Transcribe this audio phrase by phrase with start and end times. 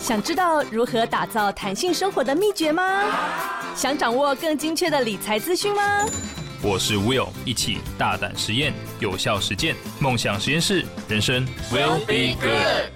[0.00, 2.82] 想知道如何打造弹性生活的秘诀吗？
[3.74, 5.82] 想掌握更精确的理财资讯吗？
[6.60, 12.90] 我是 Will，一起大胆实验，有效实践，梦想实验室，人生 Will be good。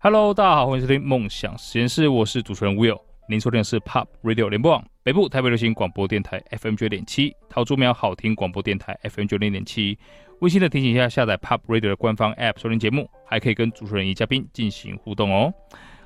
[0.00, 3.00] Hello，大家好，欢迎收听梦想实验室，我是主持人 Will。
[3.28, 9.96] 您收听的是 Pop Radio 联播网北部台北流行广播电台 FM 九点七，桃竹苗好听广播电台 FM 九零点七。
[10.40, 15.52] 温馨的提醒一下，下载 Pop Radio 的官方 App 收听节目，还可以跟主持人与嘉宾进行互动哦。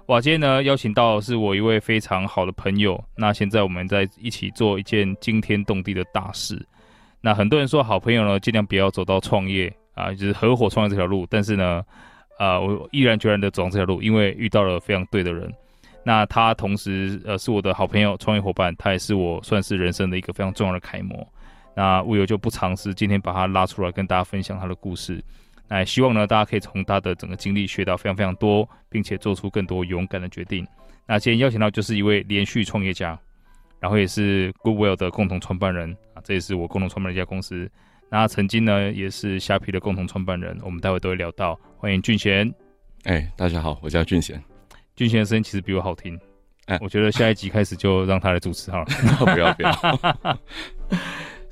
[0.06, 6.66] 哇，今天呢邀请到是我一位非常好的朋友，那现在我们在一起做一件惊天动地的大事。
[7.20, 11.26] 那很多人说好朋友呢，尽量不要走到创业啊，就是合伙创业这条路。
[11.28, 11.84] 但是呢，
[12.38, 15.52] 啊，我毅然决然的走上这条路，因为遇到了非常对的人。
[16.04, 21.24] 那他同时呃是我的好朋友、创业伙伴，他也是我算是人生的一个非常重要的楷模。
[21.74, 25.22] 那物有就不尝试今天把他拉出来跟大家分享他的故事。
[25.68, 30.66] 那也希望呢大家可以从他的整个经历学到非常非常多，并且做出更多勇敢的决定。
[31.06, 33.18] 那今天邀请到就是一位连续创业家，
[33.80, 37.70] 然后也是 Goodwill 的共同创办人啊，这也是我共同创办的一家公司。
[38.10, 41.58] 那曾经呢也是虾皮的共同创办人，我们待会都会聊到。
[41.78, 42.52] 欢迎俊贤。
[43.04, 44.40] 哎，大家好，我叫俊贤。
[44.94, 46.20] 俊贤的声音其实比我好听，
[46.66, 48.86] 哎，我觉得下一集开始就让他来主持好了。
[49.18, 49.72] 不 要不要。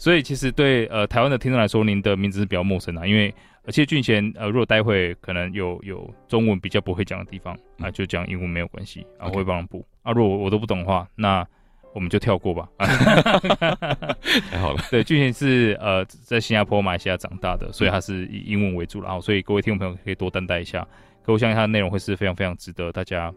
[0.00, 3.32] 所以其实对呃台湾的听众来说，您的名字是比较陌生的，因为
[3.66, 9.86] 而且俊贤呃如果待会可能有有中文比较不会讲的地方，那、呃、就讲英文没有关系，然后会帮忙补。
[10.02, 11.46] 啊，如果我都不懂的话，那
[11.92, 12.66] 我们就跳过吧。
[14.50, 14.82] 太好了。
[14.90, 20.80] 对，俊贤是呃在新加坡、马来西亚长大的，所以他是以英文为主，然后所以各位听众朋友可以多担待一下。
[21.22, 23.30] 可我相信他的内容会是非常非常值得大家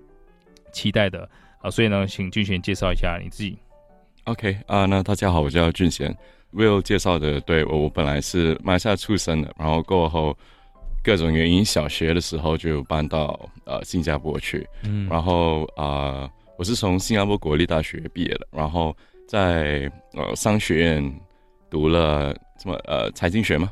[0.71, 1.23] 期待的
[1.57, 3.57] 啊、呃，所以呢，请俊贤介绍一下你自己。
[4.23, 6.15] OK 啊，那大家好，我叫俊贤。
[6.55, 10.37] Will 介绍的对我，我本来是马来西亚出生的，然后过后
[11.03, 15.85] 各种原因，小学的时候就搬到呃新加坡去，嗯，然后啊、
[16.21, 18.95] 呃，我是从新加坡国立大学毕业的，然后
[19.27, 21.19] 在呃商学院
[21.69, 23.69] 读了什么呃财经学嘛。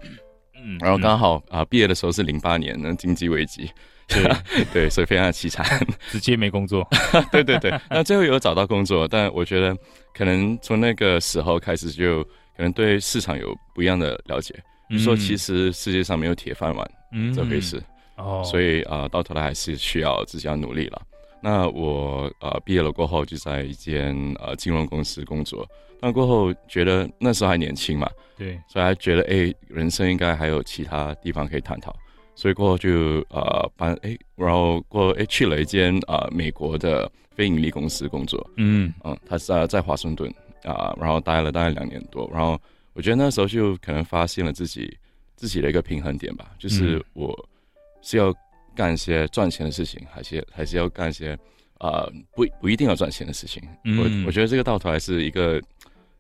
[0.64, 3.68] 嗯，然后刚好啊，毕、呃、业的时候是零八年，那经济危机，
[4.08, 4.31] 对
[4.72, 5.66] 对，所以非常的凄惨，
[6.12, 6.88] 直接没工作。
[7.31, 9.75] 对对对，那最后有找到工作，但我觉得
[10.14, 12.24] 可能从那个时候开始，就
[12.56, 14.54] 可能对市场有不一样的了解。
[14.90, 17.82] 嗯、说其实世界上没有铁饭碗，嗯，这回事。
[18.18, 21.02] 哦，所以啊、呃，到头来还是需要自己要努力了。
[21.42, 25.68] 那我呃毕业了过后，就在一间呃金融公司工作。
[26.00, 31.96] 但过后觉得那时候还年轻嘛，对，所以还觉得哎、欸，人生应该还有其他地方可以探讨，
[32.36, 38.92] 所以过后就呃搬哎、欸，然后过后哎、欸、去了一间啊、呃、美国的非盈利公司工作，嗯。
[39.04, 40.32] 嗯，他是在在华盛顿
[40.64, 42.60] 啊，然后待了大概两年多，然后
[42.94, 44.98] 我觉得那时候就可能发现了自己
[45.36, 47.34] 自己的一个平衡点吧，就是我
[48.02, 48.34] 是要
[48.76, 51.34] 干一些赚钱的事情，还是还是要干一些
[51.78, 55.62] 啊、呃、不不一定要赚钱的事情，嗯、我我觉得这个到头来是一个。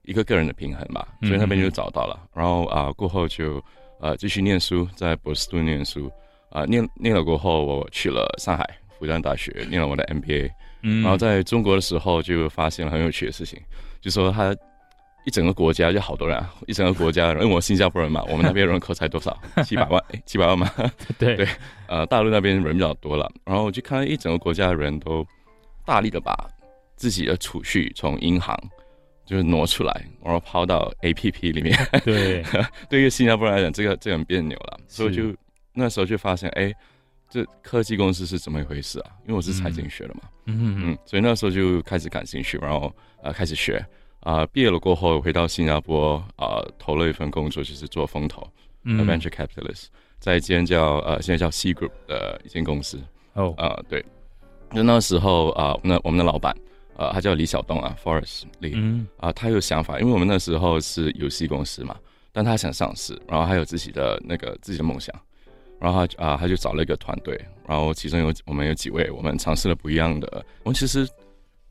[0.03, 2.19] 一个个人的平衡吧，所以那边就找到了。
[2.23, 3.63] 嗯、然后啊、呃，过后就
[3.99, 6.07] 呃继续念书，在波士顿念书
[6.49, 10.51] 啊、呃，念念了过后，我去了上海复旦大学念了我的 MBA。
[10.81, 13.61] 嗯，然后在中国的时候就发现了很有趣的事情，
[14.01, 14.55] 就说他
[15.25, 19.37] 一整个国家就好多人，一整个国家，因为我新加坡人嘛， 我们那边人口才多少？
[19.63, 20.03] 七百万？
[20.25, 20.69] 七百万吗？
[21.19, 21.47] 对对，
[21.87, 23.31] 呃，大陆那边人比较多了。
[23.45, 25.25] 然后我就看到一整个国家的人都
[25.85, 26.35] 大力的把
[26.95, 28.57] 自己的储蓄从银行。
[29.23, 31.77] 就是挪出来，然后抛到 A P P 里面。
[32.03, 32.43] 对，
[32.89, 34.77] 对于新加坡人来讲，这个这很别扭了。
[34.89, 35.33] 所以就
[35.73, 36.73] 那时候就发现，哎，
[37.31, 39.11] 这科技公司是怎么一回事啊？
[39.23, 40.21] 因为我是财经学的嘛。
[40.45, 42.93] 嗯嗯，所以那时候就开始感兴趣，然后
[43.23, 43.77] 呃开始学
[44.19, 44.47] 啊、呃。
[44.47, 48.45] 毕业了过后回到新加坡啊、呃，投了一份工作，就是做风投、
[48.83, 49.85] 嗯、，venture capitalist，
[50.19, 52.99] 在一间叫呃现在叫 C Group 的一间公司。
[53.33, 54.05] 哦，啊、呃、对，
[54.75, 56.55] 就那时候啊，那、呃、我们的老板。
[56.97, 61.97] 呃，他叫李晓东啊，Forest 李，嗯，啊，他有想法，因为我们那时候是游戏公司嘛，
[62.31, 65.15] 但他想上市，然后还有自己的那个自己的梦想，
[65.81, 67.35] 然后他啊，他就找了一个团队，
[67.67, 71.07] 然后其中有我们有几位，我们尝试了不一样的，我们其实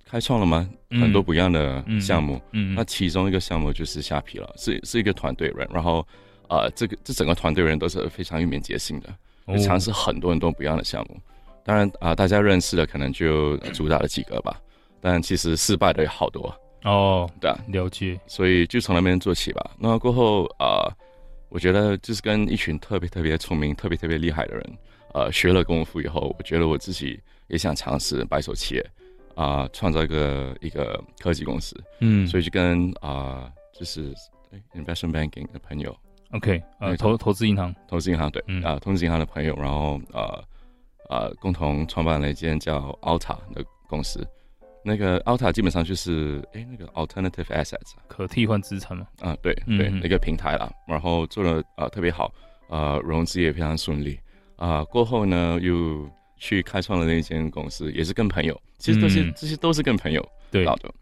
[0.04, 6.04] 开创了嘛很多不一样的项目，嗯，嗯，那其中一个项目就是虾皮了，是是一个团队人，然后
[6.48, 9.14] 啊，这个这整个团队人都是非常有敏捷性的，
[9.46, 11.16] 就尝试很多很多不一样的项目，
[11.64, 14.60] 当然啊，大家认识的可能就主打了几个吧。
[15.02, 16.54] 但其实失败的有好多。
[16.84, 18.20] 哦，对啊，了解。
[18.26, 19.70] 所以就从那边做起吧。
[19.78, 20.92] 那过后啊、呃，
[21.50, 24.78] 我觉得就是跟一群特别特别聪明、特别特别厉害的人，
[25.12, 28.90] 呃，学了功夫以后，我觉得我自己也想尝试白手起业
[29.34, 31.76] 啊，创、呃、造一个一个科技公司。
[31.98, 34.14] 嗯，所以就跟啊、呃，就是
[34.74, 35.96] investment banking 的朋友
[36.30, 40.44] ，OK，呃，投投资银行，投资银行对，啊、嗯呃，投资银行的朋友，然后呃
[41.08, 44.26] 呃共同创办了一间叫 Alta 的公司。
[44.82, 49.06] 那个 Alta 基本上就是哎那个 Alternative Assets 可替换资产嘛。
[49.20, 52.32] 啊，对对，嗯、那个平台啦，然后做的呃特别好，
[52.68, 54.18] 呃融资也非常顺利。
[54.56, 60.22] 啊、呃，过后呢又去开创了那间公司，也是跟朋友，其实这些、嗯、这些都是跟朋友
[60.64, 60.92] 搞的。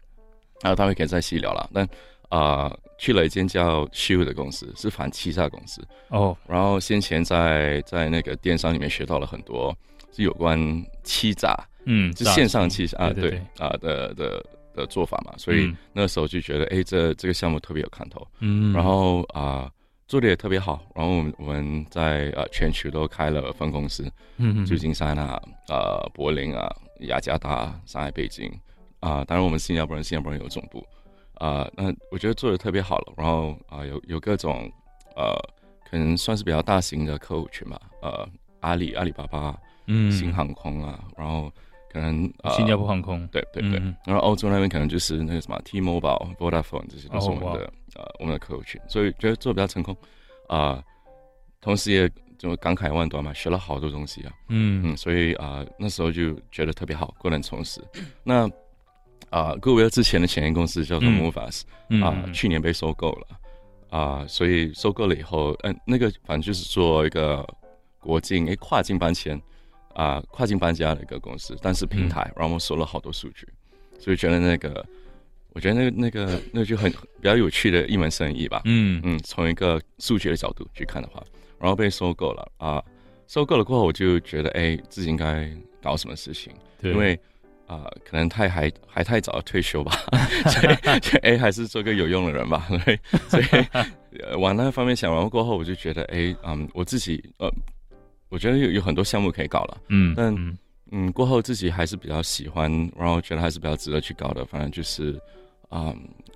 [0.61, 1.85] 然后他们可以再细聊了，但
[2.27, 6.35] 啊、呃，去了一间叫 Shield 的公司，是反欺诈公司哦。
[6.47, 9.73] 然后先前在在那个电商里面学到了很多，
[10.11, 10.59] 是有关
[11.03, 15.33] 欺诈，嗯，是线上欺诈啊，对对啊的的的做法嘛。
[15.37, 18.73] 所以那时候就觉得，哎、嗯，这这个项目特别有看头，嗯。
[18.73, 19.71] 然后啊、呃，
[20.07, 20.81] 做的也特别好。
[20.95, 26.69] 然后我们我们在呃全球都开了分公司，嗯，旧金山啊，呃，柏林啊，
[27.01, 28.49] 雅加达、上海、北京。
[28.99, 30.85] 啊、呃，当然我们新加坡人，新加坡人有总部，
[31.35, 33.13] 啊、呃，那我觉得做的特别好了。
[33.15, 34.69] 然后啊、呃，有有各种
[35.15, 35.33] 呃，
[35.89, 38.27] 可能算是比较大型的客户群吧，呃，
[38.59, 39.57] 阿里、阿里巴巴，
[39.91, 41.51] 嗯，新航空啊，然后
[41.91, 49.93] 可能、呃、新加坡航空，对对对，嗯、然后欧洲那边可能就是那个什么 T-Mobile、Vodafone 这些都是我们的、哦、呃我们的客户群，所以觉得做的比较成功，
[50.47, 50.83] 啊、呃，
[51.59, 52.07] 同时也
[52.37, 54.93] 就感慨万端嘛，学了好多东西啊，嗯。
[54.93, 57.81] 嗯，所以啊、呃，那时候就觉得特别好，过得很充实。
[58.23, 58.47] 那
[59.29, 63.27] 啊，Goodwill 之前的前一公司叫做 Movers，啊、嗯呃，去年被收购了，
[63.89, 67.47] 啊、呃，所以收购了以后，嗯、呃，那个反正就是做一个
[67.99, 69.39] 国境诶跨境搬迁，
[69.93, 73.47] 啊、呃，跨境搬家的一个公司，但是平台，嗯、然后我们收了好多数据，
[73.99, 74.85] 所以觉得那个，
[75.53, 79.01] 我觉得那个那个那就很比较有趣的一门生意吧，嗯。
[79.03, 81.23] 嗯，从一个数据的角度去看的话，
[81.59, 82.41] 然后被收购了。
[82.57, 82.85] 啊、呃，
[83.27, 85.49] 收购了过后，我就觉得哎，自己应该
[85.81, 87.19] 搞什么事情，对，因为。
[87.69, 89.91] 啊、呃，可能太还还太早退休吧，
[90.49, 90.75] 所以
[91.21, 92.67] 哎，还是做个有用的人吧。
[92.67, 92.99] 所以，
[93.29, 93.63] 所以
[94.23, 97.47] 呃，往那方面想然后过后，我就觉得，哎，嗯，我自己呃，
[98.29, 100.57] 我觉得有有很多项目可以搞了，嗯，但
[100.91, 104.45] 嗯，过后自己还是比较喜欢，然后觉得还是比较值得去搞的。
[104.45, 105.19] 反正就是，
[105.69, 105.95] 嗯，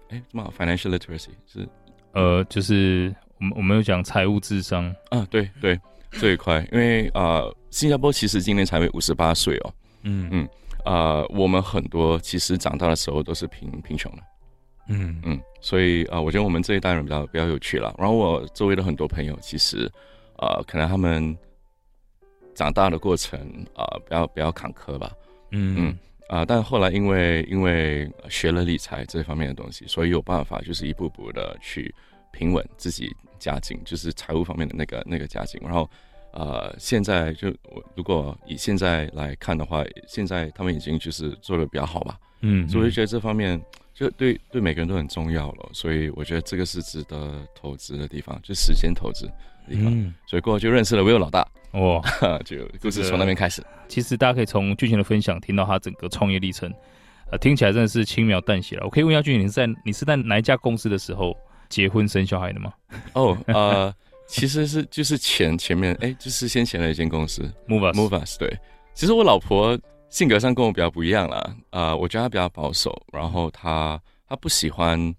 [0.10, 1.68] 哎，什么 financial literacy 是
[2.12, 5.80] 呃，就是我们我们有讲财务智商啊，对对，
[6.12, 9.74] 这一块，因为啊、呃，新加坡其实今年才五十八岁哦，
[10.04, 10.48] 嗯嗯。
[10.86, 14.24] 呃，我们很多其实长大的时候都是贫贫穷的，
[14.90, 17.96] 嗯嗯，所以啊、呃，我觉得我们这一代人比较比较有趣了。
[17.98, 19.90] 然后我周围的很多朋友，其实
[20.40, 21.36] 呃，可能他们
[22.56, 23.40] 长大的过程
[23.76, 25.12] 啊、呃，比较比较坎坷吧，
[25.52, 25.76] 嗯。
[25.78, 25.98] 嗯
[26.28, 31.94] 啊、呃，但后来因为因为学了理财这方面的东西，所以有办法就是一步步的去
[32.32, 35.90] 平稳自己家境，就是财务方面的那个那个家境，然后。
[36.36, 43.64] 呃，现在就我如果以现在来看的话，现在他们已经就是做的比较好吧，嗯，所以我觉得这方面
[43.94, 49.28] 就对对每个人都很重要了，所以我觉得这个是值得投资的地方，就时间投资。
[49.28, 49.34] 的
[49.68, 52.02] 地方，嗯，所以过后就认识了 Will 老大，哇，
[52.46, 53.64] 就故事从那边开始。
[53.88, 56.72] 其实大家可以从剧情的分享听到他整个创业历程，
[57.32, 58.84] 呃，听起来真的是轻描淡写了。
[58.86, 61.38] 我可以问一下俊贤，你是在你是在哪一家公司的时候
[61.70, 62.74] 结婚生小孩的吗？
[63.14, 63.94] 哦，呃。
[64.26, 68.58] 其实是就是前前面哎，就是先前的一间公司，Movers Movers 对。
[68.96, 69.78] 其实我老婆
[70.10, 71.38] 性格上跟我比较不一样啦，
[71.72, 75.14] 啊、呃，我觉得她比较保守，然后她她不喜欢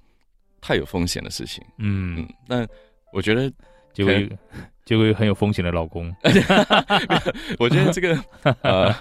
[0.58, 2.28] 太有风险的事情，嗯嗯。
[2.48, 2.66] 但
[3.12, 3.52] 我觉得
[3.94, 4.28] 就会
[4.84, 6.14] 就会很有风险的老公，
[7.58, 8.18] 我觉得这个
[8.62, 8.94] 呃。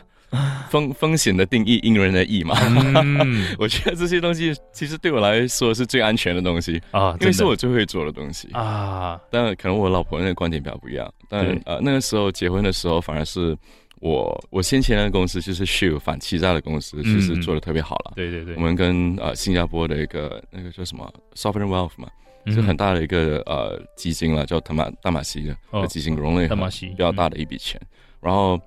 [0.67, 2.55] 风风险的定义因人而异嘛，
[3.03, 9.21] 嗯， 我觉得这些东西其实对我来说是最安全的东西啊，因为是我最会做的东西啊。
[9.29, 13.55] 但可能我老婆那个观点比较不一样，但呃那个时候结婚的时候，反而是
[13.99, 18.13] 我我先前那个公司就是 Shield 反欺诈的公司，其实做的特别好了。
[18.15, 22.07] 对对对，我们跟呃新加坡的一个那个叫什么 Sovereign Wealth 嘛，
[22.51, 27.79] 是很大的一个呃基金了，叫特马大马西的基金，融了大马西比较大的一笔钱，
[28.19, 28.59] 然后。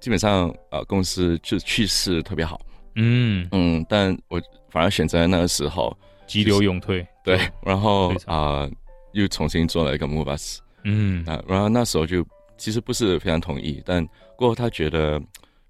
[0.00, 2.60] 基本上，呃，公司就趋势特别好，
[2.96, 3.48] 嗯。
[3.52, 4.38] 嗯，但我
[4.68, 8.70] 反而选择那个时候急流勇退，对，然后啊、呃，
[9.12, 11.24] 又重新做了一个 move us，嗯。
[11.24, 12.22] 啊，然后那时候就
[12.58, 15.18] 其实不是非常同意，但过后他觉得，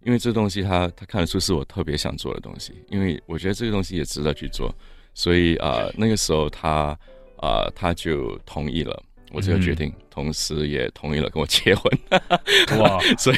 [0.03, 4.75] 因为这东西他他看得出是我特别想做的东西，因为我觉得这个东西也值得去做，
[5.15, 6.99] 所以啊、呃，那个时候他
[7.45, 9.03] 啊、呃、他就同意了。
[9.33, 11.93] 我这个决定，同时也同意了跟我结婚。
[12.79, 13.01] 哇！
[13.19, 13.37] 所以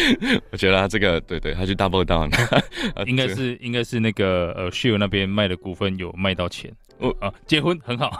[0.50, 2.32] 我觉得他这个对对，他就 double down，
[3.04, 6.72] 应该是应该是那个呃 Shield 那边卖的股份有卖到钱。
[6.96, 8.10] 哦啊，结婚很好。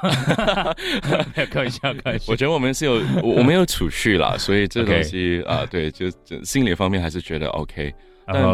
[1.50, 2.30] 开玩笑，开玩笑。
[2.30, 7.90] 我觉得我们是有我们有储蓄啦，所以这东西啊，对，就就心理方面还是觉得 OK。
[8.26, 8.44] 但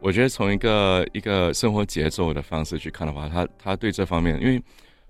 [0.00, 4.60] 我觉得从一个一个生活节奏的方式去看的话，他他对这方面，因为。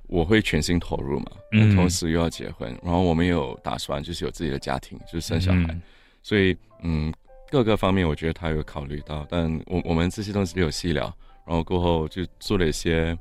[0.09, 5.83] 我会全心投入嘛，嗯，同时又要结婚，然后我们有打算就是有自己的家庭，就是生小孩，嗯、
[6.23, 7.13] 所以嗯，
[7.51, 11.05] 各个方面，我觉得他有考虑到，但我我们这些东西都有细聊，
[11.47, 13.17] 然后过后就做了一些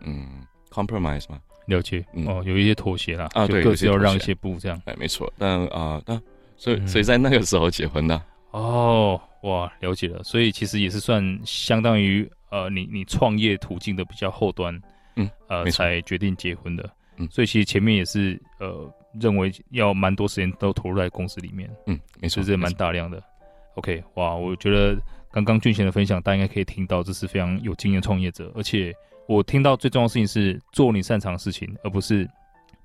[0.00, 0.26] 嗯
[0.70, 6.20] compromise 嘛，了解，嗯、哦，有一些妥协啦，啊，对，各自要让一些步这样，哎，没错，但啊，但
[6.56, 8.14] 所以所以在那个时候结婚的，
[8.52, 14.74] 嗯、哦，哇，了解了，所以其实也是算相当于呃，你你创业途径的比较后端，
[15.18, 18.90] 嗯，呃，才决定结婚的，嗯，所以其实前面也是呃。
[19.18, 23.20] 认为要蛮多时间都投入在公司里面，嗯，没错，这是蛮大量的。
[23.74, 24.96] OK，哇，我觉得
[25.32, 28.94] 刚刚俊贤的分享，大家应该可以听到，这是非常有经验创业者，而且
[29.26, 32.28] 我听到最重要的事情是做你擅长的事情，而不是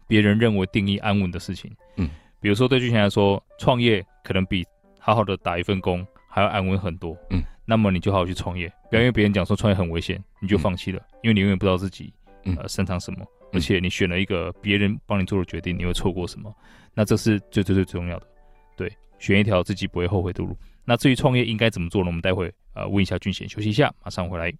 [0.07, 1.69] 别人认为定义安稳的事情。
[1.97, 2.09] 嗯，
[2.39, 4.65] 比如说对俊贤来说，创业可能比
[4.97, 7.15] 好好的打一份工还要安稳很多。
[7.31, 12.13] 嗯，那么你就好好去创业，不要因为别人讲说创业很危险，你就放弃了，嗯、因为你永远不知道自己
[12.57, 13.25] 呃擅长什么。
[13.51, 16.51] 而且你选了一个别人帮你做的决定，你会错过什么？
[16.93, 18.27] 那这是最最最重要的。
[18.75, 20.57] 对，选一条自己不会后悔的路。
[20.85, 22.07] 那至于创业应该怎么做呢？
[22.07, 24.51] 我们待会呃问一下俊贤，休息一下，马上回来。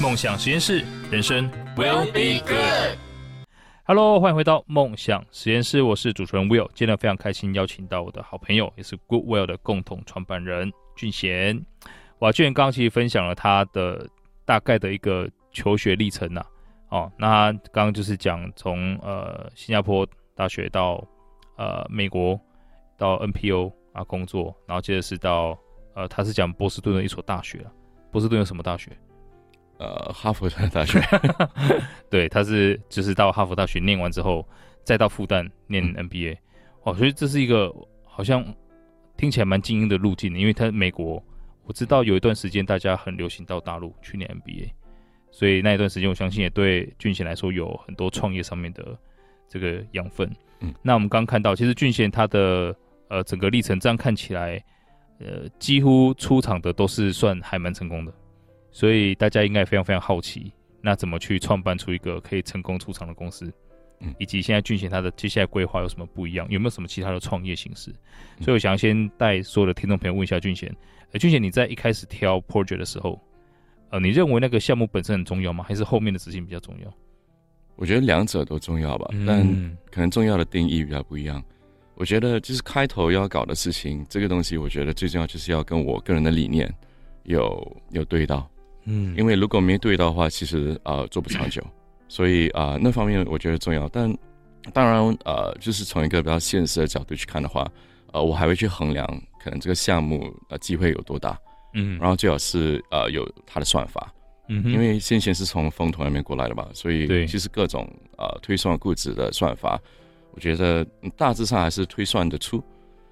[0.00, 2.98] 梦想实验室，人生 will be good。
[3.84, 6.68] Hello，欢迎回到梦想实验室，我是主持人 Will。
[6.74, 11.64] 今天非常开心邀请到我的好朋友，也是 Goodwill 的共同创办人俊贤。
[12.20, 14.08] 哇，俊贤刚刚其实分享了他的
[14.44, 16.46] 大概的一个求学历程呐、啊。
[16.88, 21.04] 哦，那他刚刚就是讲从呃新加坡大学到
[21.56, 22.40] 呃美国
[22.96, 25.58] 到 NPO 啊工作，然后接着是到
[25.94, 27.64] 呃他是讲波士顿的一所大学，
[28.12, 28.90] 波士顿有什么大学？
[29.78, 31.00] 呃，哈佛的大学。
[32.08, 34.46] 对，他是就是到哈佛大学念完之后，
[34.84, 36.38] 再到复旦念 MBA。
[36.84, 37.74] 哦，所以这是一个
[38.04, 38.44] 好像
[39.16, 41.20] 听起来蛮精英的路径的，因为他美国
[41.64, 44.70] 我知道有一段时间大家很流行到大陆去念 MBA。
[45.34, 48.96] 所以那一段时间，我相信也对俊贤来说有很多创业上面的
[49.48, 50.30] 这个养分。
[50.60, 52.72] 嗯，那我们刚看到，其实俊贤他的
[53.08, 54.64] 呃整个历程，这样看起来，
[55.18, 58.14] 呃，几乎出场的都是算还蛮成功的。
[58.70, 63.52] 所以大家应该非常非常好奇，那怎么去创办出一个可以成功出场的公司？
[63.98, 66.46] 嗯，以及现在俊贤他的接下来规划有什么不一样？
[66.48, 67.92] 有没有什么其他的创业形式？
[68.40, 70.72] 所以我想要先带所有的听众朋友问一下俊贤，
[71.10, 73.20] 呃，俊贤你在一开始挑 project 的时候。
[73.94, 75.64] 呃，你认为那个项目本身很重要吗？
[75.68, 76.92] 还是后面的执行比较重要？
[77.76, 79.46] 我觉得两者都重要吧，嗯、但
[79.88, 81.40] 可能重要的定义比较不一样。
[81.94, 86.68] 我觉得就是开头要搞的事情，这个东西我觉得最重要就是要跟我个人的理念
[87.22, 88.50] 有有对到。
[88.82, 91.64] 嗯，因为如果没对到的话，其实呃做不长久。
[92.08, 93.88] 所以啊、呃，那方面我觉得重要。
[93.90, 94.12] 但
[94.72, 97.64] 当然呃，就是从一个比较现实的角度去看的话，
[98.12, 99.06] 呃，我还会去衡量
[99.40, 101.38] 可能这个项目呃机会有多大。
[101.74, 104.12] 嗯，然后最好是呃有它的算法，
[104.48, 109.80] 嗯，因为先前是从风投那边过来的嘛，所以对，其实各种呃推算估值的算法，
[110.32, 110.84] 我觉得
[111.16, 112.62] 大致上还是推算得出，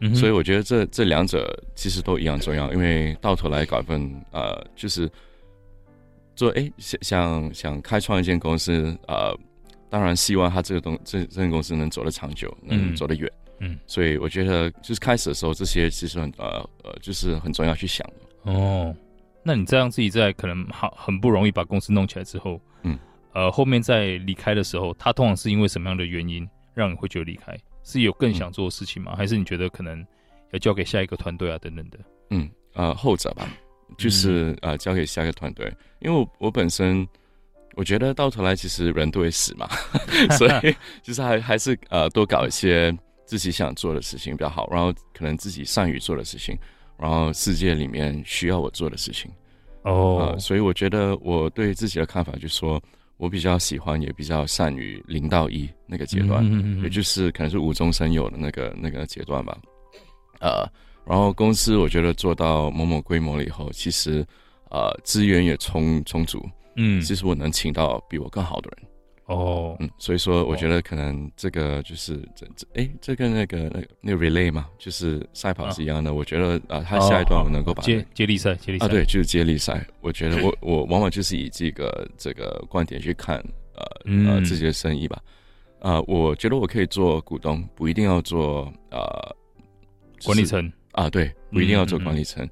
[0.01, 5.11] 嗯，所以我觉得这这两者其实都一样重要，因为到头来搞一份呃就是
[6.35, 9.37] 做哎想想想开创一间公司，呃，
[9.91, 18.15] 当然希望他这个东这这间公司能走得长久，能走得远，嗯，所以我觉得就是开始的时候这些其实很呃呃就是很重要去想的。
[18.43, 18.95] 哦，
[19.43, 22.99] 那你这样自己在可能好很不容易把公司弄起来之后，嗯，
[23.33, 27.57] 呃，后面在离开的时候，他通常是因为什么样的原因让你会觉得离开？
[27.85, 29.13] 是有更想做的事情吗？
[29.15, 30.05] 嗯、还是你觉得可能
[30.53, 31.99] 要交给下一个团队啊等等的？
[32.31, 33.49] 嗯，呃，后者吧，
[33.99, 37.07] 就是、嗯、呃交给下一个团队，因为我我本身
[37.75, 39.69] 我觉得到头来其实人都会死嘛，
[40.39, 46.57] 所以其实还还是呃多搞一些自己想做的事情比较好，然后可能自己善于做的事情。
[46.99, 49.31] 然后世界里面需要我做的事情，
[49.83, 50.21] 哦、oh.
[50.21, 52.81] 呃，所以我觉得我对自己的看法就是说，
[53.17, 59.59] 我比较喜欢也比较善于零到一那个阶段，嗯、也就是可能是无中生有的那个那个阶段吧。
[60.41, 60.69] 呃，
[61.05, 64.25] 然后公司我觉得做到某某规模了以后，其实
[64.71, 66.45] 呃资源也充充足，
[66.77, 68.89] 嗯，其实我能请到比我更好的人。
[69.27, 76.11] 哦、oh.，嗯，所以说我觉得可能这个就是这这哎，这跟那个那个那个 relay 嘛，就是赛跑是一样的。
[76.11, 76.19] Oh.
[76.19, 79.87] 我觉得啊，他下一段我能够把、那个、接接力赛，接力赛啊，对，就是接力赛。
[80.01, 83.37] 我觉得 我我往往就是以这个这个观点去看
[83.77, 85.23] 呃、嗯、呃自己的生意吧。
[85.79, 89.37] 啊、呃，我觉得我可以做股东，不一定要做呃、
[90.19, 92.47] 就是、管理层啊，对，不一定要做管理层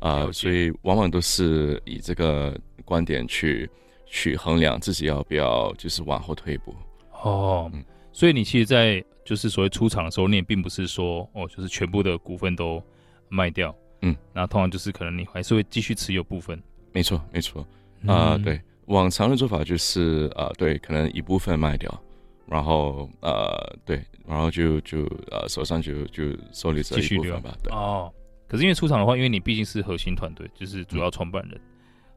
[0.00, 3.70] 啊、所以往往都是以这个观点去。
[4.10, 6.74] 去衡量自己要不要就是往后退一步。
[7.22, 12.82] 哦、嗯，所以你其实，在就是所谓出场的时候，你也并不是说哦，就是全部的股份都
[13.28, 16.60] 卖掉，嗯，那通常就是可能你还是会继续持有部分，
[16.92, 17.60] 没错没错，
[18.06, 22.02] 啊、呃、对，往常的做法就是啊、呃、对，可能一部分卖掉，
[22.46, 27.72] 然后呃对，然后就就呃手上就就手里这一部分吧，对。
[27.72, 28.10] 哦，
[28.46, 31.60] 可是因为出场的话，因为你毕竟是核心团队，就是主要创办人，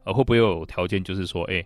[0.04, 1.62] 呃，会不会有条件，就是说，哎，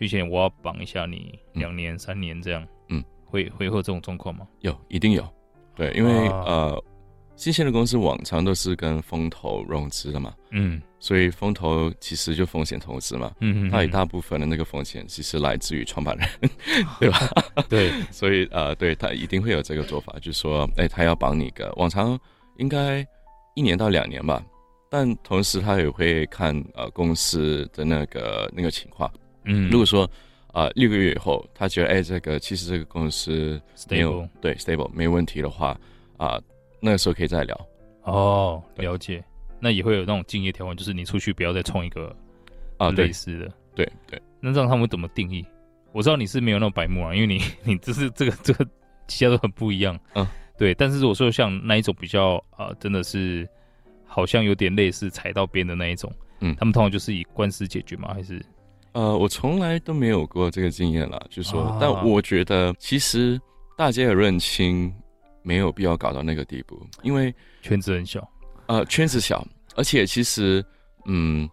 [0.00, 2.66] 俊贤，我要绑一下你两年、三年这样？
[2.88, 4.48] 嗯，会会有这种状况吗？
[4.60, 5.26] 有，一定有。
[5.76, 6.82] 对，因为呃。
[7.36, 16.28] 新鲜的公司往常都是跟风投融资的嘛，嗯，所以风投其实就风险投资嘛，嗯嗯，它一大部分的那个风险其实来自于创办人，
[17.00, 17.18] 对吧？
[17.66, 22.18] 对， 所以呃，对他一定会有这个做法，就是说，哎，他要绑你个，往常
[22.58, 23.02] 应该
[23.54, 24.44] 一年到两年吧，
[24.90, 29.10] 但同时他也会看呃公司的那个那个情况，
[29.44, 30.04] 嗯，如果说
[30.52, 35.78] 啊呃、六个月以后他觉得哎这个其实这个公司没有 stable 对 stable 没问题的话
[36.16, 36.34] 啊。
[36.34, 36.42] 呃
[36.82, 37.68] 那个时候可以再聊
[38.04, 39.22] 哦，了解。
[39.60, 42.16] 那也会有那种敬业条款，就是你出去不要再创一个
[42.78, 43.52] 啊类似的。
[43.74, 44.18] 对对。
[44.40, 45.44] 那这样他们怎么定义？
[45.92, 48.66] 我知道你是没有那种白目啊，因为你 你这是这个这个
[49.08, 50.00] 其他都很不一样。
[50.14, 50.72] 嗯，对。
[50.72, 53.46] 但是如果说像那一种比较啊，真的是
[54.06, 58.14] 好像有点类似踩到边的那一种，嗯，他们通常就是以官司解决吗？
[58.14, 58.42] 还是？
[58.92, 63.40] 呃，我从来都没有过这个经验啦，就是说，但我觉得其实
[63.76, 64.92] 大家也认清。
[65.42, 68.30] 没有必要搞到那个地步，因为圈子很小，
[68.66, 69.42] 呃，圈子小，
[69.74, 70.62] 而且其实，
[71.06, 71.48] 嗯，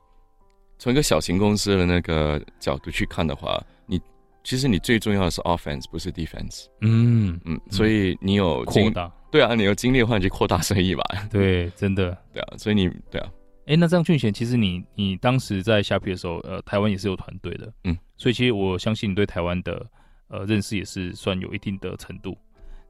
[0.77, 3.97] 从一个小型公司的那个角度去看的话，你
[4.43, 6.65] 其实你最重要的是 offense，不是 defense。
[6.81, 11.03] 嗯嗯，所以你有扩大，对啊，你有精力的话，你就扩大生意吧。
[11.31, 13.31] 对，真的，对啊，所以你对啊，
[13.67, 19.85] 哎，那这样俊贤，其实你你当时在虾皮的时候，呃，台湾也是有团队的，嗯，所以其实我相信你对台湾的
[20.29, 22.37] 呃认识也是算有一定的程度。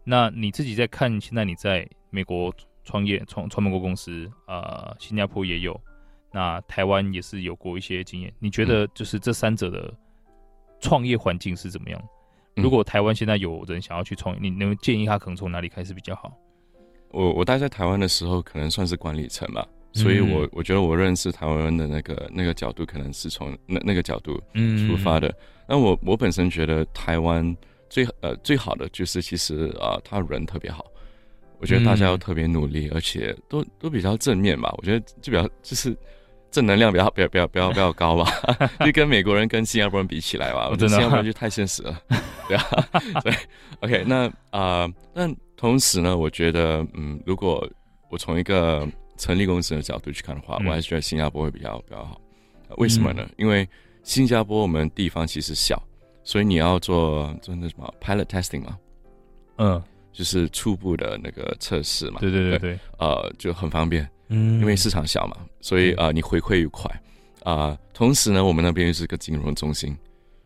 [0.04, 2.54] 那你自己在看，现在你在美国
[2.84, 5.80] 创业创创办过公司，呃，新加坡也有，
[6.32, 8.32] 那台湾也是有过一些经验。
[8.38, 9.92] 你觉得就是这三者的
[10.80, 12.00] 创业环境是怎么样？
[12.56, 16.32] 嗯、如果台湾现在有人想要去创业，你能建议他可能从哪里开始比较好？
[17.10, 19.68] 我我待在台湾的时候，可能算是管理层吧，
[19.98, 25.34] 所以我我觉得我认识台湾的那个那个角度，可能是从那那个角度出发的。
[25.68, 27.56] 那、嗯、我我本身觉得台湾。
[27.90, 30.86] 最呃最好的就是其实啊、呃，他人特别好，
[31.58, 34.76] 我觉得大家都特别努力，嗯、而且都都比较正面吧。
[34.78, 35.96] 我觉得就比较就是
[36.52, 38.30] 正能量比较比较比较比较比较高吧。
[38.82, 41.98] 就跟美国人跟新加坡人比起来吧，我觉得新加坡人就太现实了，
[42.50, 42.66] 对啊。
[43.24, 43.34] 对
[43.80, 47.66] ，OK，那啊、呃，但同时呢，我觉得嗯，如果
[48.10, 48.86] 我从一个
[49.18, 52.22] 成立公司的角度去看的话，嗯、我还是觉得新加坡会比较比较好。
[52.78, 53.24] 为什么呢？
[53.24, 53.68] 嗯、因为
[54.04, 55.82] 新加坡我们地方其实小。
[56.24, 58.78] 所以你要做做那什么 pilot testing 嘛，
[59.60, 66.92] 嗯，就是初步的那个测试嘛，对对对对，呃，就很方便，嗯，因为市场小嘛，所以啊、呃，你回馈又快，
[67.46, 69.98] 啊、呃，同时呢，我们那边又是个金融中心，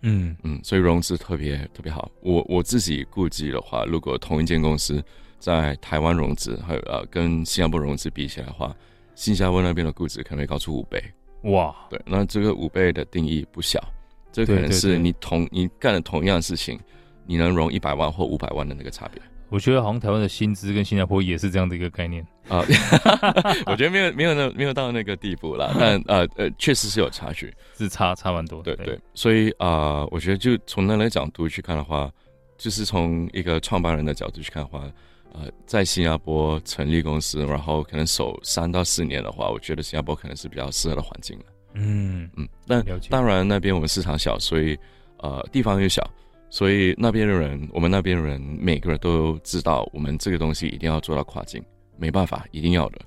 [0.02, 0.38] 嗯。
[0.44, 2.12] 嗯，所以融资特别特别好。
[2.22, 5.04] 我我自己估计的话，如果同一间公司
[5.42, 8.74] 在台湾融资，还有呃跟新加坡融资比起来的话，
[9.16, 11.04] 新加坡那边的估值可能会高出五倍，
[11.44, 13.84] 哇，对，那这个五倍的定义不小。
[14.32, 16.80] 这可能是你同你干了同样的事情，
[17.26, 19.22] 你能融一百万或五百万的那个差别。
[19.50, 22.64] 我觉得好像台湾的薪资跟新加坡也是这样的一个概念啊。
[23.68, 28.64] 我觉得没有没有那没有到那个地步啦， 但呃呃确实是有差距，是差差蛮多。
[28.64, 32.10] 对对，所以啊、呃，我觉得就从那个角度去看的话，
[32.58, 34.90] 就是从一个创办人的角度去看的话，
[35.34, 41.46] 呃，在新加坡成立公司，然后可能守三到四年的话，我觉得新加坡可能是比较适合的环境了。
[41.74, 44.78] 嗯嗯，但当然那边我们市场小，所以
[45.20, 46.06] 呃地方又小，
[46.50, 51.64] 所以那边的人，我们那边的人每个人都知道，我们这个东西一定要做到跨境，
[51.98, 53.00] 没办法，一定要的，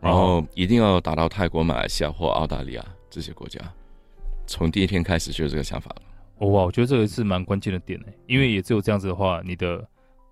[0.00, 3.60] 然后一定要达到泰国、马来西亚或澳大利亚这些国家，
[4.46, 6.02] 从第一天开始就有这个想法了。
[6.38, 9.84] 哦哇，我觉得这个是蛮关键的点诶，因为也只有这样子的话，你的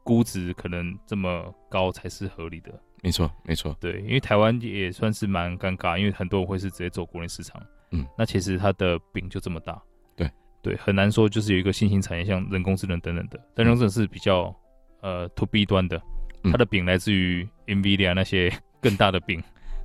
[0.03, 2.73] 估值可能这么高才是合理的。
[3.03, 7.61] 没错，没错，对，因为台湾也算是蛮尴尬，因为很多人会是直接走国内市场，
[7.91, 9.83] 嗯，那其实它的饼就这么大，
[10.15, 10.31] 对，
[10.63, 14.55] 对，很难说就是有一个新兴产业，像人工智能等等的，但人工智能是比较
[15.01, 16.01] 呃 to B 端的，
[16.45, 19.43] 它的饼来自于 NVIDIA 那些 更大的饼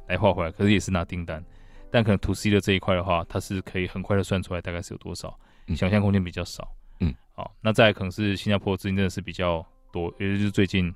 [0.07, 1.43] 来画回来，可是也是拿订单，
[1.89, 5.35] 但可能 to C 的这一块的话，它是可以很快的算出来大概是有多少，
[5.75, 9.65] 想象空间比较少，嗯，好，那再来可能是新加坡资金真的是比较
[9.97, 10.93] 多，也就是最近。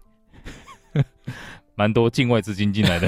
[1.74, 3.08] 蛮多境外资金进来的，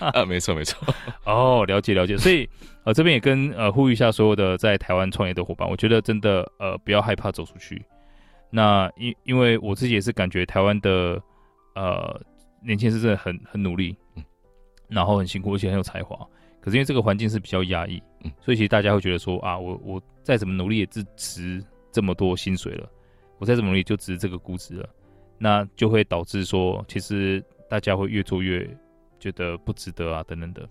[0.00, 0.92] 啊，没错没错，
[1.24, 2.48] 哦，了解了解，所以
[2.82, 7.84] 呃这边也跟呃呼吁一下所有的在台湾创业的伙伴，我觉得真的呃不要害怕走出去。
[8.50, 11.22] 那因因为我自己也是感觉台湾的
[11.76, 12.20] 呃
[12.64, 14.24] 年轻人是真的很很努力，嗯，
[14.88, 16.16] 然后很辛苦，而且很有才华。
[16.60, 22.90] 可是因为这个环境是比较压抑，嗯，所以其实大家会觉得说啊，我我再怎么努力也只值这么多薪水了，
[23.38, 24.88] 我再怎么努力就只是这个估值了，
[25.38, 27.42] 那就会导致说其实。
[27.70, 28.66] 大家会越做越
[29.20, 30.66] 觉得不值得啊等等的。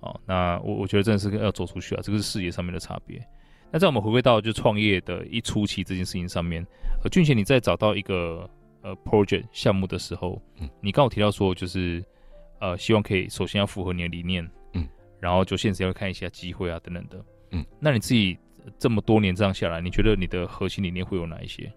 [0.00, 3.24] 哦，那我我觉得真的是要走出去啊，这个是视野上面的差别。
[3.70, 6.66] 那在我们回归到就创业的一初期这件事情上面，
[7.04, 8.50] 呃，俊贤你在找到一个
[8.82, 12.04] 呃 project 项目的时候，嗯，你刚好提到说就是
[12.58, 14.88] 呃希望可以首先要符合你的理念，嗯，
[15.20, 18.36] 然后就现实要看一下机会啊等等的，嗯，那你自己
[18.76, 21.72] 这么多年这样下来，你觉得你的核心理念会有哪一些？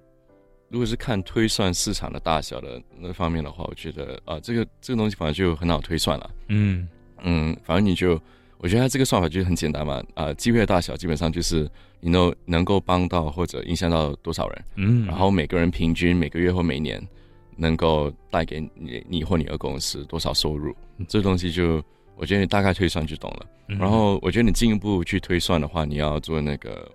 [0.73, 6.89] 如果是看推算市场的大小的那方面的话，我觉得啊，这个这个东西反正就很好推算了，嗯。
[7.21, 8.19] 嗯，反正你就。
[8.57, 17.05] 我觉得它这个算法就是很简单嘛，啊、呃，机会的大小基本上就是你能能够帮到或者影响到多少人，嗯，然后每个人平均每个月或每年
[17.57, 21.83] 能够带给你你或你的公司多少收入，嗯、这东西就
[22.15, 23.45] 我觉得你大概推算就懂了。
[23.67, 26.89] 嗯、然后我觉得你进一步去推算的话，你要做那个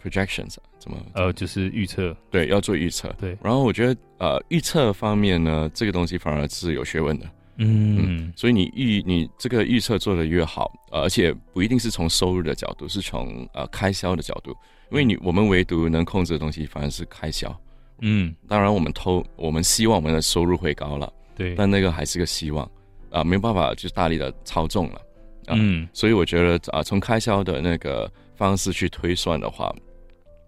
[0.00, 0.96] projections 怎么？
[1.14, 3.36] 呃，就是预测，对，要做预测，对。
[3.42, 7.26] 然后我觉得呃预测方面呢，这个东西反而是有学问的。
[7.60, 14.50] 嗯，嗯，所以你预你这个预测做得越好，呃，而且不一定是从收入的角度，是从呃开销的角度，
[14.92, 17.52] 因为你我们唯独能控制的东西反而是开销。
[18.00, 22.64] 嗯，当然我们偷，我们希望我们的收入会高了，对，但那个还是个希望，
[23.10, 25.00] 啊、呃，没有办法就是大力的操纵了。
[25.46, 29.74] 呃、嗯，所以我觉得啊、呃，从开销的那个方式去推算的话，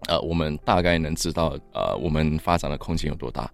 [0.07, 3.49] 呃，我们大概能知道呃我们发展的空间有多大。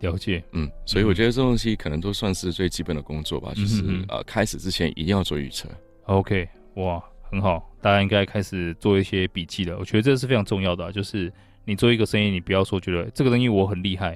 [0.00, 5.68] 了解，嗯，所以我觉得这东西可能都算是最基本的工作吧，嗯、就是呃，开始之前一定要做预测。
[6.06, 9.76] OK，哇，很好，大家应该开始做一些笔记了。
[9.78, 11.30] 我觉得这是非常重要的、啊，就是
[11.66, 14.08] 你做一个生意，你不要说觉得这个东西我很厉害，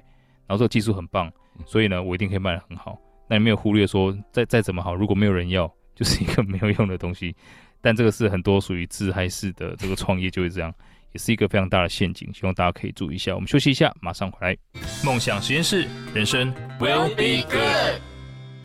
[0.46, 1.30] 然后这个技术很棒，
[1.66, 2.98] 所以呢，我一定可以卖得很好。
[3.28, 7.36] 那你没有忽略说，再再怎么好，如果没有人要，就是一个没有用的东西。
[7.82, 10.72] 但这个是很多属于自嗨式的这个创业就会这样。
[11.14, 13.32] 也是一个非常大的陷阱，希望大家可以注意一下。
[13.36, 14.56] 我们休息一下，马上回来。
[15.04, 18.02] 梦想实验室，人生 will be good。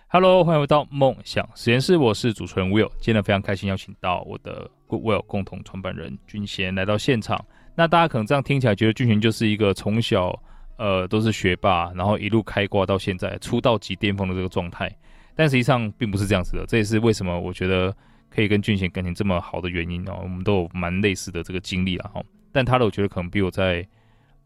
[0.08, 2.90] Hello，欢迎回到梦想实验室，我是主持人 Will。
[3.00, 7.40] 今天非常开心邀请到我的 Goodwill 共同创办人俊贤来到现场。
[7.76, 10.34] 那大家可能这样听起来觉得俊贤就是一个从小
[10.80, 14.92] 呃都是学霸，然后一路开挂到现在出道即巅峰的这个状态，
[15.36, 16.66] 但实际上并不是这样子的。
[16.68, 17.96] 这也是为什么我觉得
[18.28, 20.20] 可以跟俊贤感情这么好的原因哦。
[20.24, 22.20] 我们都有蛮类似的这个经历了哈。
[22.52, 23.88] 但他的我觉得可能比我在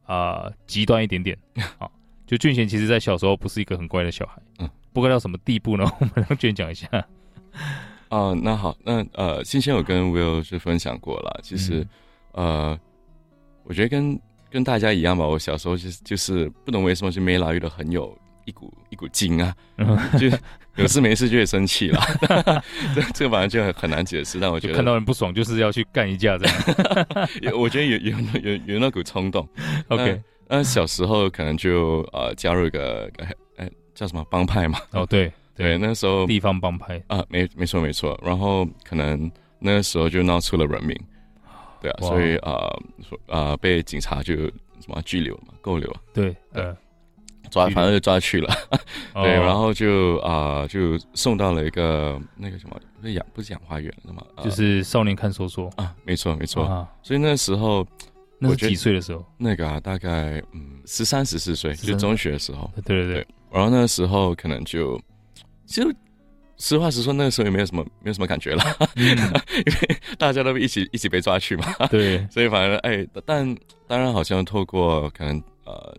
[0.06, 1.38] 啊极端一点点
[1.78, 1.89] 啊，
[2.26, 5.84] 就俊贤其实在小时候不是一个很乖的小孩，嗯，不乖到什么地步呢？
[6.00, 6.88] 我们让俊贤讲一下。
[8.10, 11.88] 哦、呃，那好，那呃，先前有跟 Will 是分享过了，其实、
[12.34, 12.80] 嗯、呃，
[13.63, 14.20] 我觉得跟
[14.52, 18.16] 跟大家一样吧，我小时候就是就是不懂为什么就没老遇的很有。
[18.46, 19.56] 一股一股劲啊，
[20.20, 20.28] 就
[20.76, 22.02] 有事没事就会生气了，
[22.96, 24.40] 这这个反正就很很难解释。
[24.40, 26.46] 但我觉得看到人不爽就是要去干一架这
[27.48, 29.48] 样， 我觉得有有有有那股冲动。
[29.90, 33.10] OK，那小时候可能就呃加入一个
[33.58, 34.80] 哎叫什么帮派嘛？
[34.92, 38.20] 哦对对，那时候地方帮派啊，没没错没错。
[38.26, 41.00] 然后可能那个时候就闹出了人命，
[41.80, 42.82] 对啊，所以呃
[43.28, 46.02] 呃被警察就什么拘留了嘛，扣留了。
[46.14, 46.76] 对，呃。
[47.54, 48.52] 抓，反正就抓去了，
[49.13, 56.88] 对，然后就啊、呃，就送到了一个那个什么，不是养，不是养花园，那么就是少年看守所啊，没错没错。
[57.04, 57.86] 所以那时候，
[58.39, 59.24] 那是几岁的时候？
[59.38, 62.68] 那个啊，大概嗯十三十四岁，就中学的时候。
[62.84, 63.28] 对对对。
[63.52, 65.00] 然后那个时候可能就，
[65.68, 65.96] 其实
[66.58, 68.63] 实话实说，那个时候也没有什么，没有什么感觉了，
[68.98, 69.16] 因为
[70.18, 71.72] 大家都一起一起被抓去嘛。
[71.92, 72.28] 对。
[72.32, 73.56] 所以反正哎，但
[73.88, 75.96] 当然好像透过可能呃。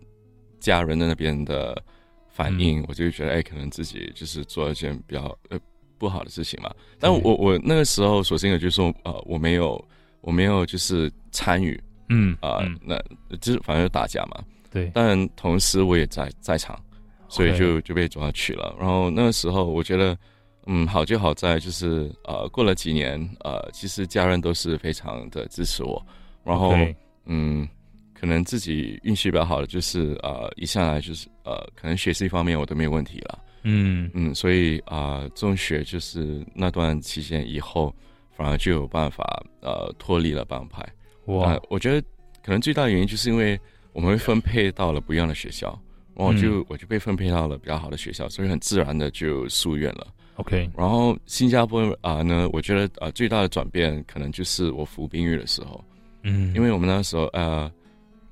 [0.65, 1.79] 家人的那边的
[2.27, 5.59] 反应，嗯、我就觉得，哎，可能自己就是做了一件比较呃
[5.99, 6.73] 不好的事情嘛。
[6.99, 9.79] 但我我那个时候，所幸的就是说，呃，我没有，
[10.21, 12.97] 我没有就是参与，嗯啊，呃嗯、那
[13.37, 14.43] 就是反正就打架嘛。
[14.71, 14.89] 对。
[14.91, 16.83] 但同时我也在在场，
[17.29, 18.75] 所以就就被抓去了。
[18.79, 20.17] 然后那个时候，我觉得，
[20.65, 26.03] 嗯，好就好在就是呃，过了几年，呃，其实家人都是非常的支持我。
[26.43, 26.73] 然后
[27.25, 27.69] 嗯。
[28.17, 33.39] 可能自己运气比较好的，就是呃，一上来就是呃，可能学习方面我都没有问题了。
[33.67, 37.93] 嗯嗯，所以啊、呃，中学就是那段期间以后，
[38.37, 40.81] 反而就有办法呃脱离了帮派。
[41.25, 42.07] 哇、呃，我觉得
[42.43, 43.59] 可能最大的原因就是因为
[43.91, 45.77] 我们会分配到了不一样的学校，
[46.15, 50.07] 然后就、嗯、我就被分配到了比较好的学校，所以很自然的就疏远了。
[50.35, 55.83] OK，然后新加坡啊、呃、呢，我觉得啊、呃、最大的转变可能就是我服兵役的时候。
[56.23, 57.69] 嗯，因为我们那时候呃。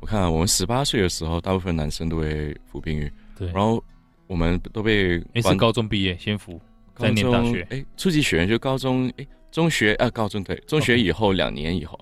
[0.03, 3.09] 我看我们十八岁的时候，大部分男生都会服兵役。
[3.37, 3.81] 对，然后
[4.27, 6.59] 我们都被你是高中毕业先服，
[6.97, 7.65] 再念大学。
[7.69, 11.97] 哎，初级学院就高中，哎，中学啊，高中对，中学以后两年以后。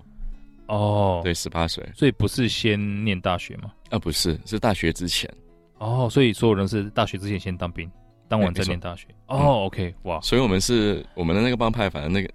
[0.65, 3.71] 哦，对，十八岁，所以不是先念大学吗？
[3.91, 5.31] 啊，不是，是大学之前。
[5.77, 7.87] 哦，所以所有人是大学之前先当兵。
[8.27, 9.05] 当完再念大学。
[9.27, 12.33] 哦，OK，哇，所以我们是我们的那个帮派，反正那个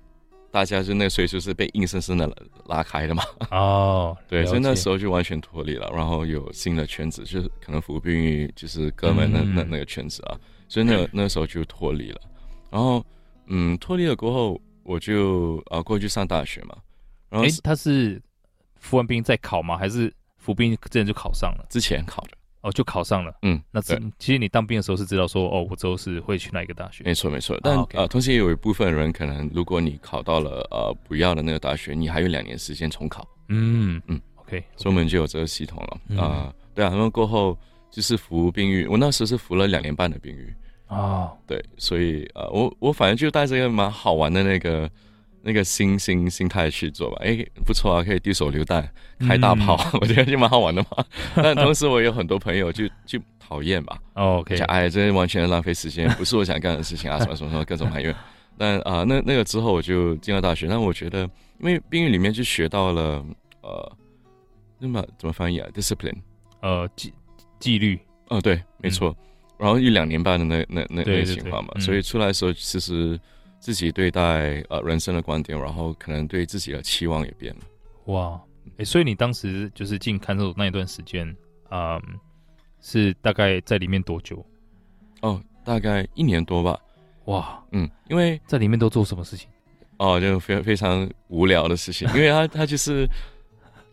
[0.57, 2.27] 大家就那个岁数是被硬生生的
[2.65, 3.23] 拉开的嘛。
[3.51, 12.21] 哦， 对，所以那时候就完全脱离了，然后有新的圈子，就是可能服兵役就是哥们那那那个圈子啊，所以那那时候就脱离了。
[12.71, 13.05] 然后，
[13.49, 16.75] 嗯，脱离了过后，我就啊过去上大学嘛。
[17.29, 18.19] 然后，哎，他是
[18.77, 19.77] 服完兵再考吗？
[19.77, 21.67] 还是服兵之前就考上了？
[21.69, 22.31] 之前考的。
[22.67, 23.33] 哦，就考上了。
[23.43, 27.05] 嗯，那是其实你当兵的时候是知道说，哦，我之后是会去哪一个大学？
[27.05, 27.57] 没错，没错。
[27.63, 33.27] 但呃，同时也有一部分人可能，如果你考到了呃不要的那个大学，你还有两年时间重考。
[33.49, 36.53] 嗯嗯，OK，所以我们就有这个系统了啊。
[36.75, 37.57] 对啊，然后过后
[37.89, 40.47] 就是服兵役，我那时候是服了两年半的兵役。
[40.93, 44.91] 啊，对，所以呃，我我反正就带着一个蛮好玩的那个
[45.47, 47.19] 那个心心心态去做吧。
[47.21, 48.87] 哎，不错啊，可以丢手榴弹、
[49.21, 51.05] 开大炮， 我觉得就蛮好玩的嘛。
[51.37, 53.97] 但同时我有很多朋友就就讨厌吧。
[54.15, 58.13] OK，哎，这完全浪费时间，不是我想干的事情啊， 什么什么什么各种埋怨。
[58.59, 60.67] 但啊，那那个之后我就进了大学。
[60.67, 61.21] 但我觉得，
[61.61, 63.25] 因为兵役里面就学到了
[63.63, 63.93] 呃，
[64.81, 66.17] 那么怎么翻译啊？discipline，
[66.61, 67.15] 呃，纪
[67.61, 67.97] 纪律。
[68.29, 69.17] 哦，对，没错。
[69.59, 73.19] 然后一两年半的那那那那情况嘛，所以出来的时候，其实
[73.59, 77.61] 自己对待呃人生的观点，然后可能对自己的期望也变了。
[78.07, 78.41] 哇，
[78.79, 81.37] 哎，所以你当时就是进看守所那一段时间，
[81.71, 82.01] 嗯，
[82.81, 84.45] 是大概在里面多久？
[85.23, 86.79] 哦，大概一年多吧。
[87.25, 89.49] 哇，嗯，因为在里面都做什么事情？
[89.99, 93.09] 哦，就非非常无聊的事情， 因为他他就是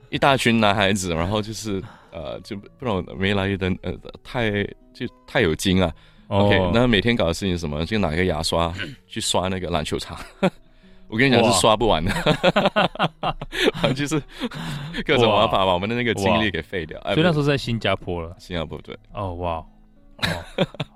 [0.09, 1.81] 一大群男孩子，然后就是。
[2.15, 3.91] 呃，就不知道没来的呃，
[4.23, 5.91] 太就太有劲了。
[6.33, 6.47] Oh.
[6.47, 7.85] OK，那每天搞的事情是什么？
[7.85, 8.73] 就拿一个牙刷
[9.05, 10.17] 去刷那个篮球场。
[11.07, 12.11] 我跟你讲是刷不完的，
[13.93, 14.19] 就是
[15.05, 16.99] 各种玩法把我们的那个精力给废掉。
[17.01, 18.97] 所以那时候在新加坡了，新加坡对。
[19.13, 19.63] 哦，哇，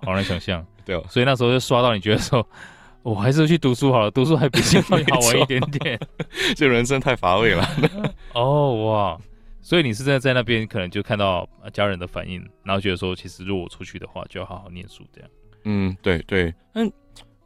[0.03, 0.65] 好难想象。
[0.83, 2.43] 对哦，所以那时候就刷到你觉得说，
[3.03, 5.99] 我还是去读书好了，读书还比兴趣好玩一点点。
[6.55, 7.69] 就人生太乏味了。
[8.33, 9.17] 哦，哇。
[9.67, 15.29] 所以你是在在那边可能就看到家人的反应，然后觉得说，其实如果我出去的话，就要好好念书这样。
[15.65, 16.55] 嗯，对对。
[16.71, 16.89] 但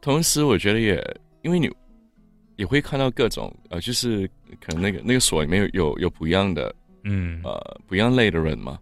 [0.00, 1.04] 同时，我觉得也
[1.42, 1.68] 因为你
[2.54, 4.24] 也会看到各种呃，就是
[4.60, 8.78] 可能那个那个所里面有有，有不一样的嗯呃不一样类的人嘛。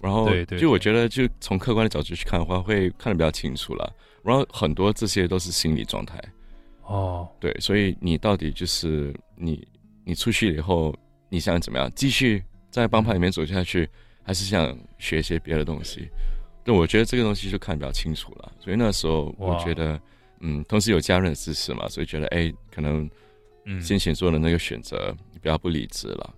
[0.00, 3.92] 然后就我觉得就从客观的角度去看的话，会看得比较清楚了。
[4.22, 6.16] 然后很多这些都是心理状态。
[6.82, 9.66] 哦，对，所以你到底就是你
[10.04, 10.94] 你出去以后，
[11.28, 12.40] 你想怎么样继续？
[12.70, 13.88] 在帮派里面走下去，
[14.22, 16.08] 还是想学一些别的东西。
[16.64, 18.52] 对，我觉得这个东西就看比较清楚了。
[18.60, 20.00] 所以那时候我觉得，
[20.40, 23.08] 嗯，同时有家人的支持嘛，所以觉得，哎、欸，可能，
[23.64, 26.34] 嗯，先前做的那个选择比较不理智了。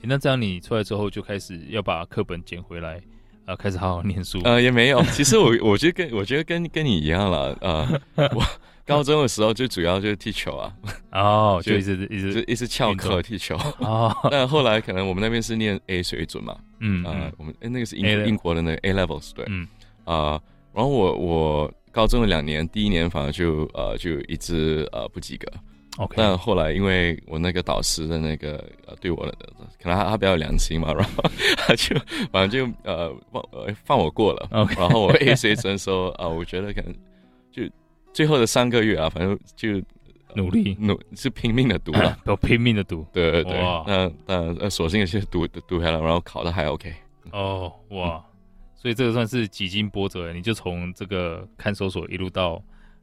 [0.00, 3.00] 那这样你出来之后就开始要把课本捡回来，
[3.46, 4.40] 啊，开始好好念书。
[4.44, 8.00] 呃，也没有，其实我我觉得跟我觉得跟跟你一样了，呃，
[8.34, 8.42] 我。
[8.86, 10.70] 高中的时候就主要就是踢球啊，
[11.12, 13.56] 哦，就一直一直就一直翘课踢球。
[13.78, 19.66] 哦，但后来可能我们那边是念 A 水准嘛， 嗯啊、呃，我们哎那个是英英国的那个 A levels 对，嗯
[20.04, 20.42] 啊、呃，
[20.74, 25.50] 然后我我高中的两年，第一年反而就呃就一直呃不及格
[25.98, 29.32] ，OK，但后来因为我那个导师的那个呃对我的
[29.82, 31.22] 可能他他比较有良心嘛，然后
[31.56, 31.96] 他就
[32.32, 36.94] 反正就呃放呃放我过了，OK，然后我 A 水准说 啊、呃，我觉得可能
[37.50, 37.62] 就。
[38.12, 39.70] 最后的三个月啊，反正就
[40.36, 43.04] 努力努是拼命的读了， 都拼命的读。
[43.12, 46.94] 对对对，那那呃，索性也是读读下来，然后考的还 OK。
[47.32, 48.24] 哦哇，
[48.76, 52.62] 所以这个算是几经波折，你就从这个看守所一路到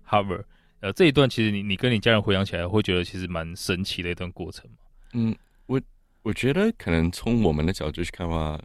[0.10, 0.45] Harvard。
[0.81, 4.69] 呃，这一段其实你你跟你家人回想起来，会觉得其实蛮神奇的一段过程。
[5.13, 5.35] 嗯，
[5.67, 5.79] 我
[6.23, 8.59] 我觉得可能从我们的角度去看的话，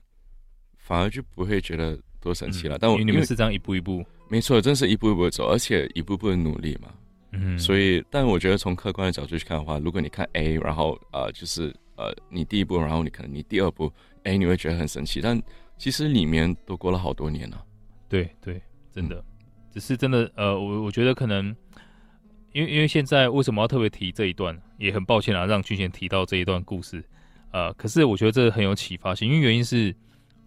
[0.78, 2.76] 反而就不会觉得多神奇了。
[2.76, 4.04] 嗯、但我因为你们是这样一步一步。
[4.28, 6.92] 没错，真是一步一步走，而且一步步的努力嘛。
[7.32, 15.40] 嗯，所以，但我觉得从客观的角度去看的话，如果你看 A，然后呃，就是呃，你第一步，然后你可能你第二步，A，你会觉得很神奇，但
[15.76, 17.62] 其实里面都过了好多年了。
[18.08, 19.22] 对对，真的，
[19.70, 21.54] 只是真的呃，我我觉得可能，
[22.56, 27.04] 因为因为现在为什么要特别提这一段，也很抱歉啊，让俊贤提到这一段故事，
[27.52, 29.94] 呃，可是我觉得这很有启发性，因为原因是。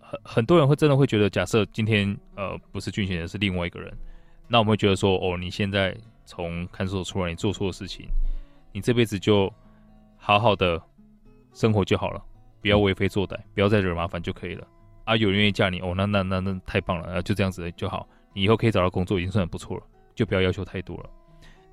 [0.01, 3.95] 很很多人会真的会觉得，假设今天呃不是俊贤，是另外一个人，
[4.47, 5.95] 那我们会觉得说，哦，你现在
[6.25, 8.07] 从看守所出来，你做错事情，
[8.73, 9.53] 你这辈子就
[10.17, 10.81] 好好的
[11.53, 12.19] 生活就好了，
[12.59, 14.65] 不要为非作歹，不要再惹麻烦就可以了。
[15.03, 19.83] 啊，有人愿意嫁你，哦，那那那那太棒了，啊，就这样子就好，你以后可以找到工作已经算很不错了，
[20.15, 21.09] 就不要要求太多了。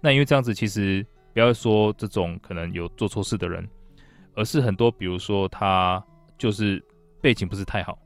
[0.01, 3.69] 那因为这样子，其实不要说这种可能有做错事的人，
[4.35, 6.03] 而是很多，比如说他
[6.39, 6.83] 就是
[7.21, 7.99] 背景不是太好。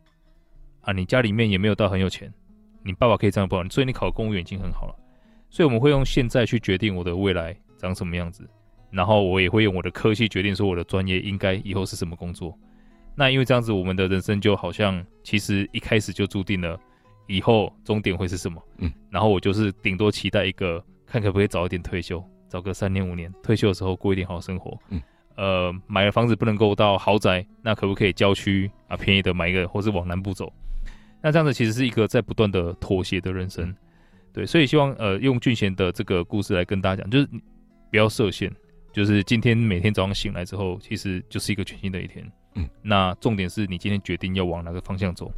[0.83, 2.33] 啊，你家里面也没有到很有钱，
[2.83, 4.95] 你爸爸可以这样帮你，所以你考公务员已经很好了。
[5.51, 8.49] 所以我们会用现在去决定我的未来长什么样子，
[8.91, 12.57] 然后我也会用我的科系决定说我的专业应该以后是什么工作。
[13.15, 16.79] 那因为这样子，我们的人生就好像其实一开始就注定了
[17.27, 18.63] 以后终点会是什么。
[18.79, 24.79] 嗯，然后我就是顶多期待一个，看可不可以早一点退休，早个三年五年，退休的时候过一点好生活。
[24.91, 25.03] 嗯，
[25.37, 30.53] 呃，买了房子不能够到豪宅，那可不可以郊区啊便宜的买一个，或是往南部走？
[31.21, 33.75] 那这样子其实是一个在不断的妥协的人生。
[34.33, 37.29] 对，所以希望呃用俊贤的这个故事来跟大家讲，就是
[37.91, 38.51] 不要设限，
[38.93, 42.25] 就是今天每天早上醒来之后，其实就是一个全新的一天。
[42.55, 45.31] 嗯，那重点是你今天决定要往哪个方向走，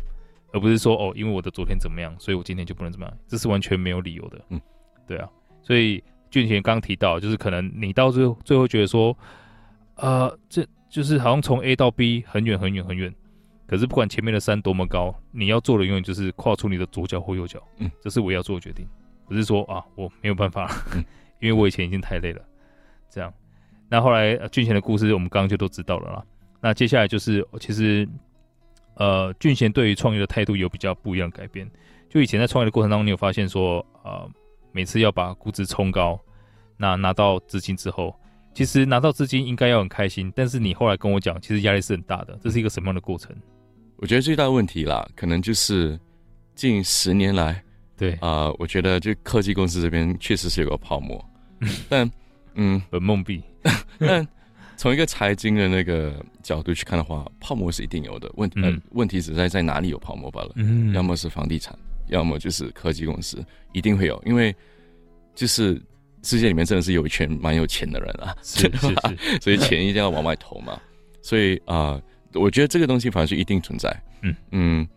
[0.53, 4.41] 而不是说哦，因为我的昨天怎么样，所以我今天就不能怎么样，这是完全没有理由的。
[4.51, 4.61] 嗯，
[5.07, 5.29] 对啊，
[5.63, 9.17] 所以俊贤刚提到，就是可能你到最后最后觉得说，
[9.97, 13.15] 呃，这就是好像从 A 到 B 很远很远很远，
[13.67, 17.63] 可是不管前面的山多么高，你要做的永远就是跨出你的左脚或右脚。
[17.79, 18.87] 嗯，这是我要做的决定，
[19.27, 21.05] 不是说啊我没有办法，嗯，
[21.41, 22.43] 因为我以前已经太累了。
[23.09, 23.33] 这样，
[23.89, 26.25] 那后来俊贤的故事我们刚刚就都知道了啦。
[26.61, 28.09] 那接下来就是，其实，
[28.95, 31.71] 呃，俊贤对于创业的态度有比较不一样的改变。
[32.09, 34.31] 就以前在创业的过程当中，你有发现说，呃，
[34.73, 36.19] 每次要把估值冲高，
[36.77, 38.19] 那拿到资金之后，
[38.55, 42.39] 其实拿到资金应该要很开心，但是你后来跟我讲，其实压力是很大的。
[42.43, 43.35] 这是一个什么样的过程？
[43.97, 45.99] 我觉得最大的问题啦，可能就是
[46.55, 47.63] 近十年来，
[47.97, 51.25] 对啊、呃，我觉得就科技公司这边确实是有个泡沫，
[51.89, 52.11] 但
[52.55, 53.43] 嗯，本梦币，
[53.99, 54.27] 但。
[54.75, 58.29] 从一个财经的那个角度去看的话，泡沫是一定有的。
[58.35, 60.51] 问题、嗯呃、问题只在在哪里有泡沫罢了。
[60.57, 61.79] 嗯，要么是房地产，
[62.13, 64.23] 要么就是科技公司，一定会有。
[64.25, 64.55] 因为
[65.35, 65.81] 就是
[66.23, 70.81] 世界里面真的是有一群蛮有钱的人啊，是是是， 所以钱一定要往外投嘛。
[71.23, 72.01] 所以啊、
[72.33, 73.89] 呃，我觉得这个东西反而是一定存在。
[74.23, 74.89] 嗯嗯，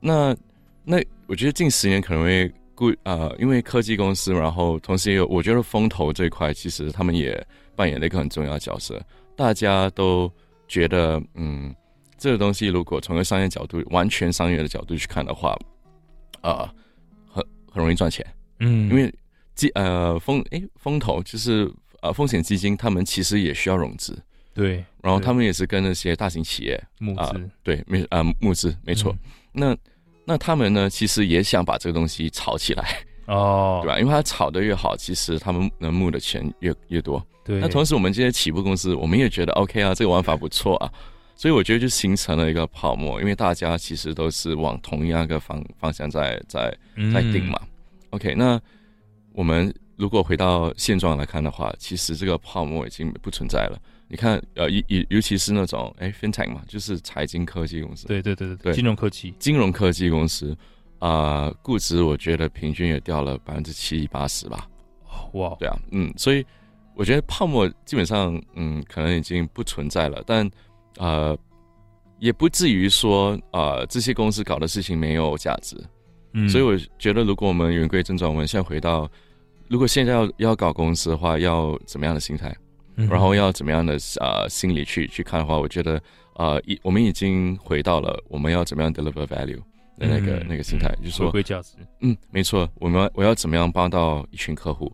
[0.00, 0.36] 那
[0.84, 9.00] 那我觉得近十年可能会故啊、呃，因为科技公司，然后同时也有，我觉得风投这一块其实他们也扮演了一个很重要的角色。
[9.36, 10.30] 大家都
[10.66, 11.74] 觉得，嗯，
[12.16, 15.58] 这个东西如果从一个商业角度，完全商业的角度去看的话，啊、
[16.42, 16.68] 呃，
[17.30, 18.24] 很很容易赚钱，
[18.60, 19.12] 嗯，因为
[19.54, 21.70] 基呃风诶风投就是
[22.00, 24.16] 呃风险基金，他们其实也需要融资，
[24.54, 29.18] 对，然后他们也是跟那些大型企业募资、呃，对，没啊、呃、募资没错，嗯、
[29.52, 29.76] 那
[30.24, 32.98] 那他们呢，其实也想把这个东西炒起来。
[33.26, 33.98] 哦， 对吧？
[34.00, 37.22] 因为它炒的越好，其实他们能募的钱越越多。
[37.44, 37.58] 对。
[37.60, 40.90] 那同时，我们这些起步公司，我们也觉得 OK 啊，这个玩法不错啊，
[41.38, 46.76] 所以我觉得就形成了一个泡沫，因为大家其实都是往同样一个方方向在在
[47.14, 47.56] 在定嘛。
[47.62, 47.68] 嗯、
[48.10, 48.60] OK，那
[49.32, 53.80] 我们如果回到现状来看的话，其实这个泡沫已经不存在了。
[54.08, 58.08] 你看，呃，尤尤尤其是那种哎，FinTech 嘛，就是财经科技公司。
[58.08, 60.56] 对对对对对，金融科技，金融科技公司。
[60.98, 64.68] 啊、呃，估值我觉得平均也掉了百分之七八十吧。
[65.34, 66.44] 哇，对啊，嗯，所以
[66.96, 70.20] 我觉得泡沫基本上，嗯，可能已经不存在了。
[70.26, 70.50] 但
[70.96, 71.36] 呃，
[72.18, 75.76] 也不至于说，呃，这些公司搞的事情没有价值。
[76.32, 79.08] 嗯，所以我觉得，如果我们言归正传，我们现在回到，
[79.68, 82.56] 如果现在要要搞公司的话，要怎么样的心态？
[82.96, 86.02] 嗯，然后要怎么样的呃心理去去看的话，我觉得，
[86.34, 89.60] 呃，已我们已经回到了我们要怎么样 deliver value。
[90.00, 91.74] 的那个、嗯、那个心态，就是说，回归价值。
[92.02, 94.92] 嗯，没错，我们我要怎么样帮到一群客户？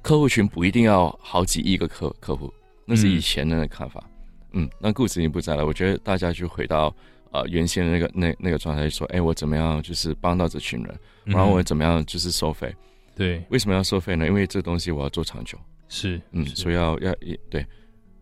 [0.00, 2.50] 客户群不一定要好几亿个客客户，
[2.86, 4.02] 那是以前的那个看法。
[4.06, 4.11] 嗯，
[4.52, 5.66] 嗯，那故事已经不在了。
[5.66, 6.94] 我觉得大家就回到
[7.30, 12.74] 呃原先的那个那那个状态，说，哎，我怎么样就是帮到这群人，然后我怎么样就是收费？
[13.14, 14.26] 对，为什么要收费呢？
[14.26, 15.58] 因为这东西我要做长久。
[15.88, 17.66] 是，嗯，所以要要也对，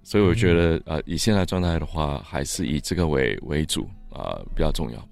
[0.03, 5.09] 所以我觉得呃，以现在状态的话，还是以这个为为主啊、呃，比较重要。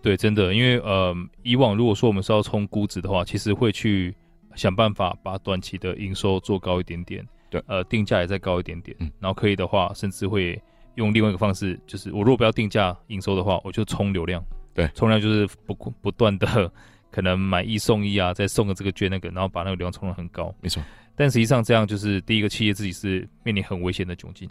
[0.00, 4.14] 对，真的，因为呃，以往如果说我们是要冲估值的话，其实会去
[4.54, 10.60] 想办法把短期的营收做高一点点，对，呃，定价也再高一点点，嗯，然后可以的话，甚至会
[10.96, 14.42] 用另外一个方式，就是我如果不要定价营收的话，我就冲流量，
[14.74, 16.70] 对，冲量就是不不断的
[17.10, 20.82] 可能买一送一啊，再送个这个券那个，然后把那个流量冲得很高，没错，
[21.16, 24.48] 但实际上这样就是第一个企业自己是面临很危险的窘境。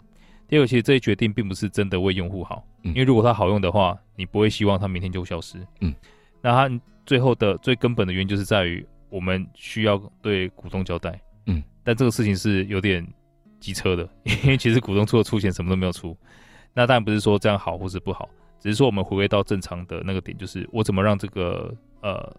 [0.48, 5.94] 第二个，其实这些决定并不是真的为用户好，嗯，因为如果它好用的话，你不会希望它明天就消失，嗯，
[6.40, 13.02] 那它最后的最根本的原因就是在于我们需要对股东交代，嗯，但这个事情是有点
[13.58, 14.06] 机车的，
[14.44, 16.14] 因为其实股东除了出钱什么都没有出，
[16.74, 18.28] 那当然不是说这样好或是不好，
[18.60, 22.36] 只是说我们回归到正常的那个点，就是我怎么让这个呃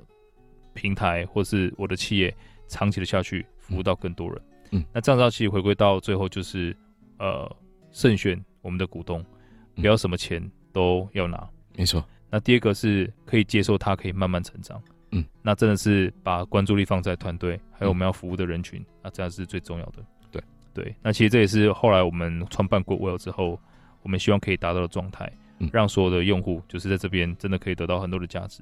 [0.75, 2.31] 平台或是我的企业
[2.67, 4.41] 长期的下去，服务到更多人，
[4.73, 6.77] 嗯，那这样子其实回归到最后就是
[7.17, 7.51] 呃。
[7.91, 9.25] 慎选我们的股东，
[9.73, 10.39] 不要什么钱
[10.71, 11.49] 都要拿。
[11.75, 12.05] 没错。
[12.29, 14.79] 那第二个是可以接受他可以慢慢成长，
[15.11, 20.03] 嗯，那真的是把关注力放在团队，还有我们要服务的人群，那这样是最重要的。
[20.31, 20.41] 对。
[20.71, 23.59] 对，那其实这也是后来我们创办 GoodWell 之后，
[24.03, 28.61] 我们希望可以达到的状态，嗯，让所有的用户就是在这边真的可以得到很多的价值。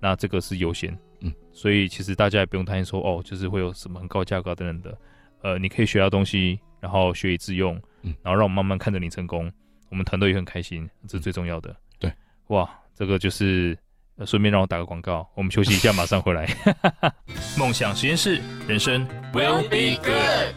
[0.00, 4.98] 那这个是优先，嗯，所以其实大家也不用担心说哦，就是会有什么很高价格等等的，
[5.42, 9.52] 呃，你可以学到东西，然后学以致用，嗯，然后让我们慢慢看着你成功，
[9.90, 11.74] 我们团队也很开心，这是最重要的。
[11.98, 12.10] 对，
[12.46, 13.76] 哇，这个就是
[14.26, 16.48] 顺便让我打个广告，我们休息一下，马上回来。
[17.56, 20.54] 梦想实验室，人生 will be good。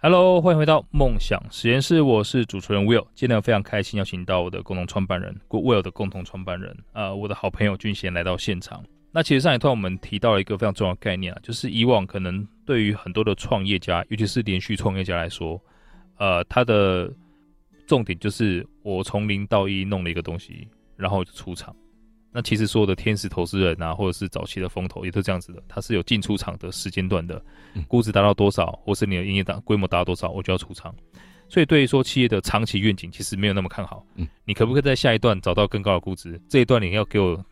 [0.00, 3.06] Hello，欢迎回到梦想实验室，我是主持人 Will。
[3.14, 8.84] 今天非常开心邀请到我的共同创办人，Will 的共同创办人啊、我的好朋友俊贤来到现场。
[9.12, 15.60] 那其实上一段我们提到了一个非常重要的概念啊，就是以往可能对于很多的创业家，尤其是连续创业家来说，
[16.18, 17.12] 呃，他的
[17.86, 21.74] 重点就是我从零到一弄了一个东西，然后就出场。
[22.36, 27.42] 那其实所有的天使投资人啊，或者是早期的风投，也都这样子的，它是有进出场的时间段的，
[27.88, 30.94] 估值达到多少，或是你的营业档规模达到多少，我就要出场。
[31.48, 34.04] 所以对于说企业的长期愿景，其实没有那么看好。
[34.16, 36.38] 嗯，你可不可以在下一段找到更高的估值？
[36.46, 37.42] 这一段你要给我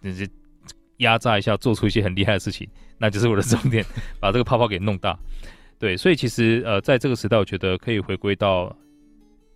[0.99, 2.68] 压榨一下，做出一些很厉害的事情，
[2.99, 3.82] 那就是我的重点，
[4.20, 5.18] 把这个泡泡给弄大。
[5.78, 8.76] 对，所以其实呃，在这个时代，我觉得可以回归到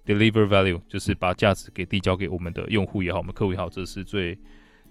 [0.06, 4.38] deliver value，就是把价值给递交给我们的用户也好，我们客户也好，这是最。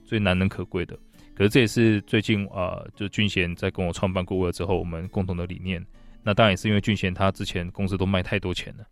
[0.08, 0.98] 最难能可贵的，
[1.36, 5.86] 可是这也是最近呃，就俊贤在跟我创办 GoodWell 之后，我们共同的理念。
[6.24, 8.86] 那当然也是因为俊贤他之前公司都卖太多钱了，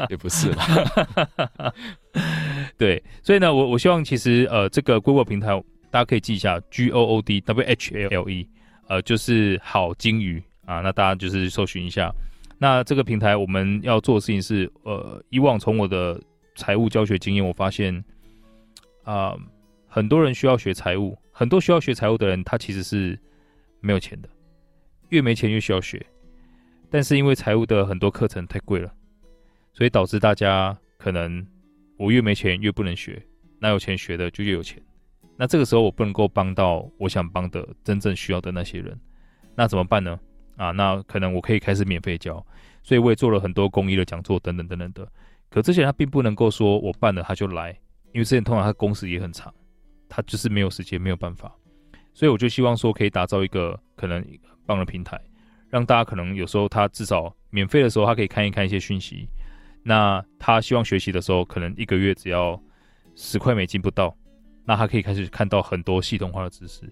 [0.10, 1.72] 也不是啦。
[2.76, 5.48] 对，所以呢，我我希望其实呃，这个 GoodWell 平台
[5.90, 8.48] 大家可以记一下 G O O D W H L E，
[8.88, 10.80] 呃，就是好金鱼啊。
[10.80, 12.10] 那大家就是搜寻一下。
[12.58, 16.18] 那这个平台我们要做的事情是，呃，以往从我的
[16.56, 17.94] 财务教学经验，我发现
[19.04, 19.30] 啊。
[19.30, 19.40] 呃
[19.96, 23.18] 很多人需要学财务，很多需要学财务的人，他其实是
[23.80, 24.28] 没有钱的，
[25.08, 26.04] 越没钱越需要学。
[26.90, 28.92] 但是因为财务的很多课程太贵了，
[29.72, 31.42] 所以导致大家可能
[31.96, 33.22] 我越没钱越不能学，
[33.58, 34.82] 那有钱学的就越有钱。
[35.34, 39.00] 那这个时候我不能够帮到我想帮的真正需要的那些人，
[39.54, 40.20] 那怎么办呢？
[40.58, 42.46] 啊，那可能我可以开始免费教，
[42.82, 45.10] 所以我也做了很多公益的讲座等等等等的。
[45.48, 47.70] 可这些他并不能够说我办了他就来，
[48.12, 49.50] 因为之前通常他工时也很长。
[50.16, 51.54] 他就是没有时间，没有办法，
[52.14, 55.20] 所以我就希望说可以打造一个可能很棒的平台，
[55.68, 59.28] 让大家可能有时候他至少免费的时候，他可以看一看一些讯息。
[59.82, 62.58] 那他希望学习的时候，可能一个月只要
[63.14, 64.16] 十块美金不到，
[64.64, 66.90] 那他可以开始看到很多系统化的知识，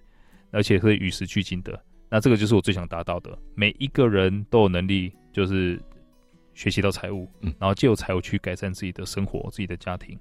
[0.50, 1.82] 而且是与时俱进的。
[2.10, 5.80] 那这个就是我最想达到的，每一个人都有能力，就是
[6.52, 7.26] 学习到财务，
[7.58, 10.20] 然后借由财务去改善自己的生活、自己的家庭。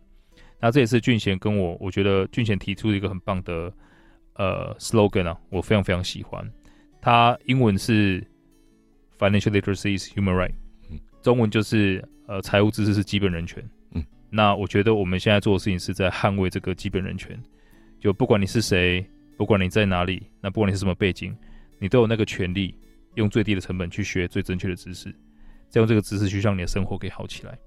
[0.64, 3.70] 那这也是俊贤跟我，我觉得俊贤提出了一个很棒的
[4.36, 6.49] 呃 slogan 啊，我非常非常喜欢。
[7.01, 8.26] 他英文是
[9.20, 10.53] Financial literacy is human right，
[11.22, 13.61] 中文就是呃财务知识是基本人权。
[13.91, 17.38] 嗯，那我觉得我们现在做的事情是在捍卫这个基本人权。
[17.99, 19.05] 就不管你是谁，
[19.36, 21.36] 不管你在哪里，那不管你是什么背景，
[21.78, 22.74] 你都有那个权利
[23.16, 25.14] 用最低的成本去学最正确的知识，
[25.68, 27.59] 再用这个知识去让你的生活给好起来。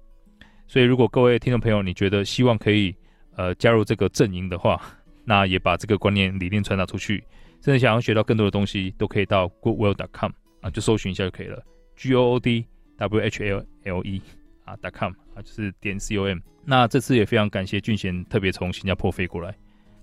[0.67, 2.93] 所以，如果各位听众朋友，你觉得希望可以
[3.35, 4.81] 呃加入这个阵营的话，
[5.23, 7.23] 那也把这个观念理念传达出去。
[7.61, 11.63] 甚至想要学到更多的东西，都可以到 goodwill.com 啊，就搜寻一下就可以了。
[11.95, 12.65] G O O D
[12.97, 14.21] W H L L E
[14.63, 16.39] 啊 dot，.com 啊，就是点 C O M。
[16.63, 19.55] 那这次也非常感谢俊贤特别从新加坡飞过来，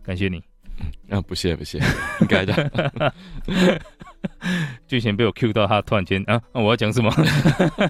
[0.02, 0.42] 感谢你。
[1.10, 1.78] 啊，不谢不谢，
[2.20, 3.12] 应该的。
[4.88, 7.12] 俊贤被我 Q 到，他突然间啊，我要讲什么？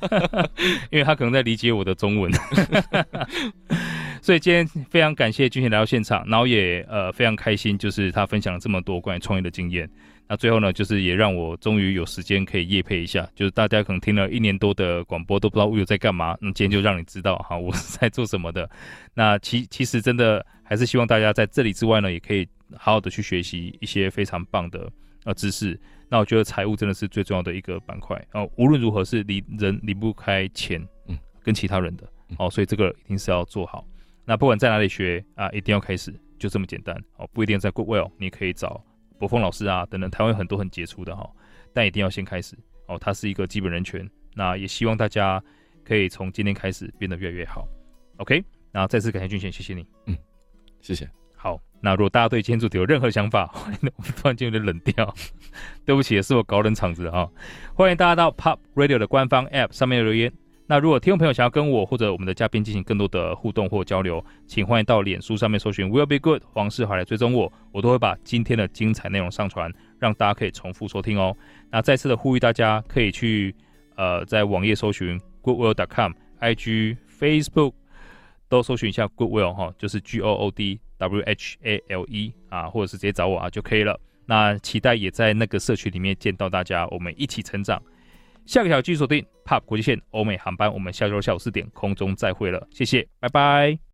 [0.91, 2.33] 因为他可能在理解我的中文，
[4.21, 9.89] 所以今天非常感谢俊贤来到现场，然后也呃非常开心，就是他分享了这么多关于创业的经验。
[10.27, 18.69] 那最后呢，就是也让我终于有时间可以夜配一下，就是大家可能听了一年多的广播都不知道我有在干嘛，那今天就让你知道哈，我是在做什么的。
[19.13, 24.91] 那其其实真的还是希望大家在这里之外呢，也可以好好的去学习一些非常棒的
[25.25, 25.79] 呃知识。
[26.09, 32.09] 那我觉得财务真的是最重要的一个板块哦，无论如何是离人离不开钱，嗯，跟其他人的
[32.39, 33.85] 哦，所以这个一定是要做好。
[34.25, 38.83] 那不管在哪里学啊，一定要开始，就这么简单哦，不一定在 GoodWell，你可以找
[39.19, 41.29] 博峰老师啊等等，台湾有很多很杰出的哈，
[41.73, 42.57] 但一定要先开始
[42.87, 44.09] 哦，它是一个基本人权。
[44.35, 45.43] 那也希望大家
[45.85, 47.69] 可以从今天开始变得越来越好。
[48.17, 50.17] OK，那再次感谢俊贤，谢谢你，嗯，
[50.81, 51.09] 谢谢。
[51.37, 53.49] 好，那如果大家对今天主题有任何想法，
[53.97, 55.15] 我突然间有点冷掉，
[55.85, 57.31] 对不起，也是我搞冷场子哈。
[57.75, 60.33] 欢迎大家到 Pop Radio 的官方 App 上面留言，
[60.67, 71.37] 那如果听众朋友想要跟我或者我们的嘉宾进行更多的互动或交流，请欢迎到脸书上面搜寻 Will Be Good 黄世华来追踪我，我都会把今天的精彩内容上传，让大家可以重复收听哦。
[71.71, 73.55] 那再次的呼吁大家可以去
[73.97, 77.75] 呃在网页搜寻 Goodwill.com，IG、Facebook
[78.49, 84.01] 都搜寻一下 Goodwill 哈，就是 G O O D W H A L E 啊，或者是直接找我啊就可以了。
[84.25, 87.83] 那期待也在那个社区里面见到大家，我们一起成长。
[88.47, 93.94] 下个小时继续锁定 POP 国际线欧美航班，我们下周下午四点空中再会了，谢谢，拜拜。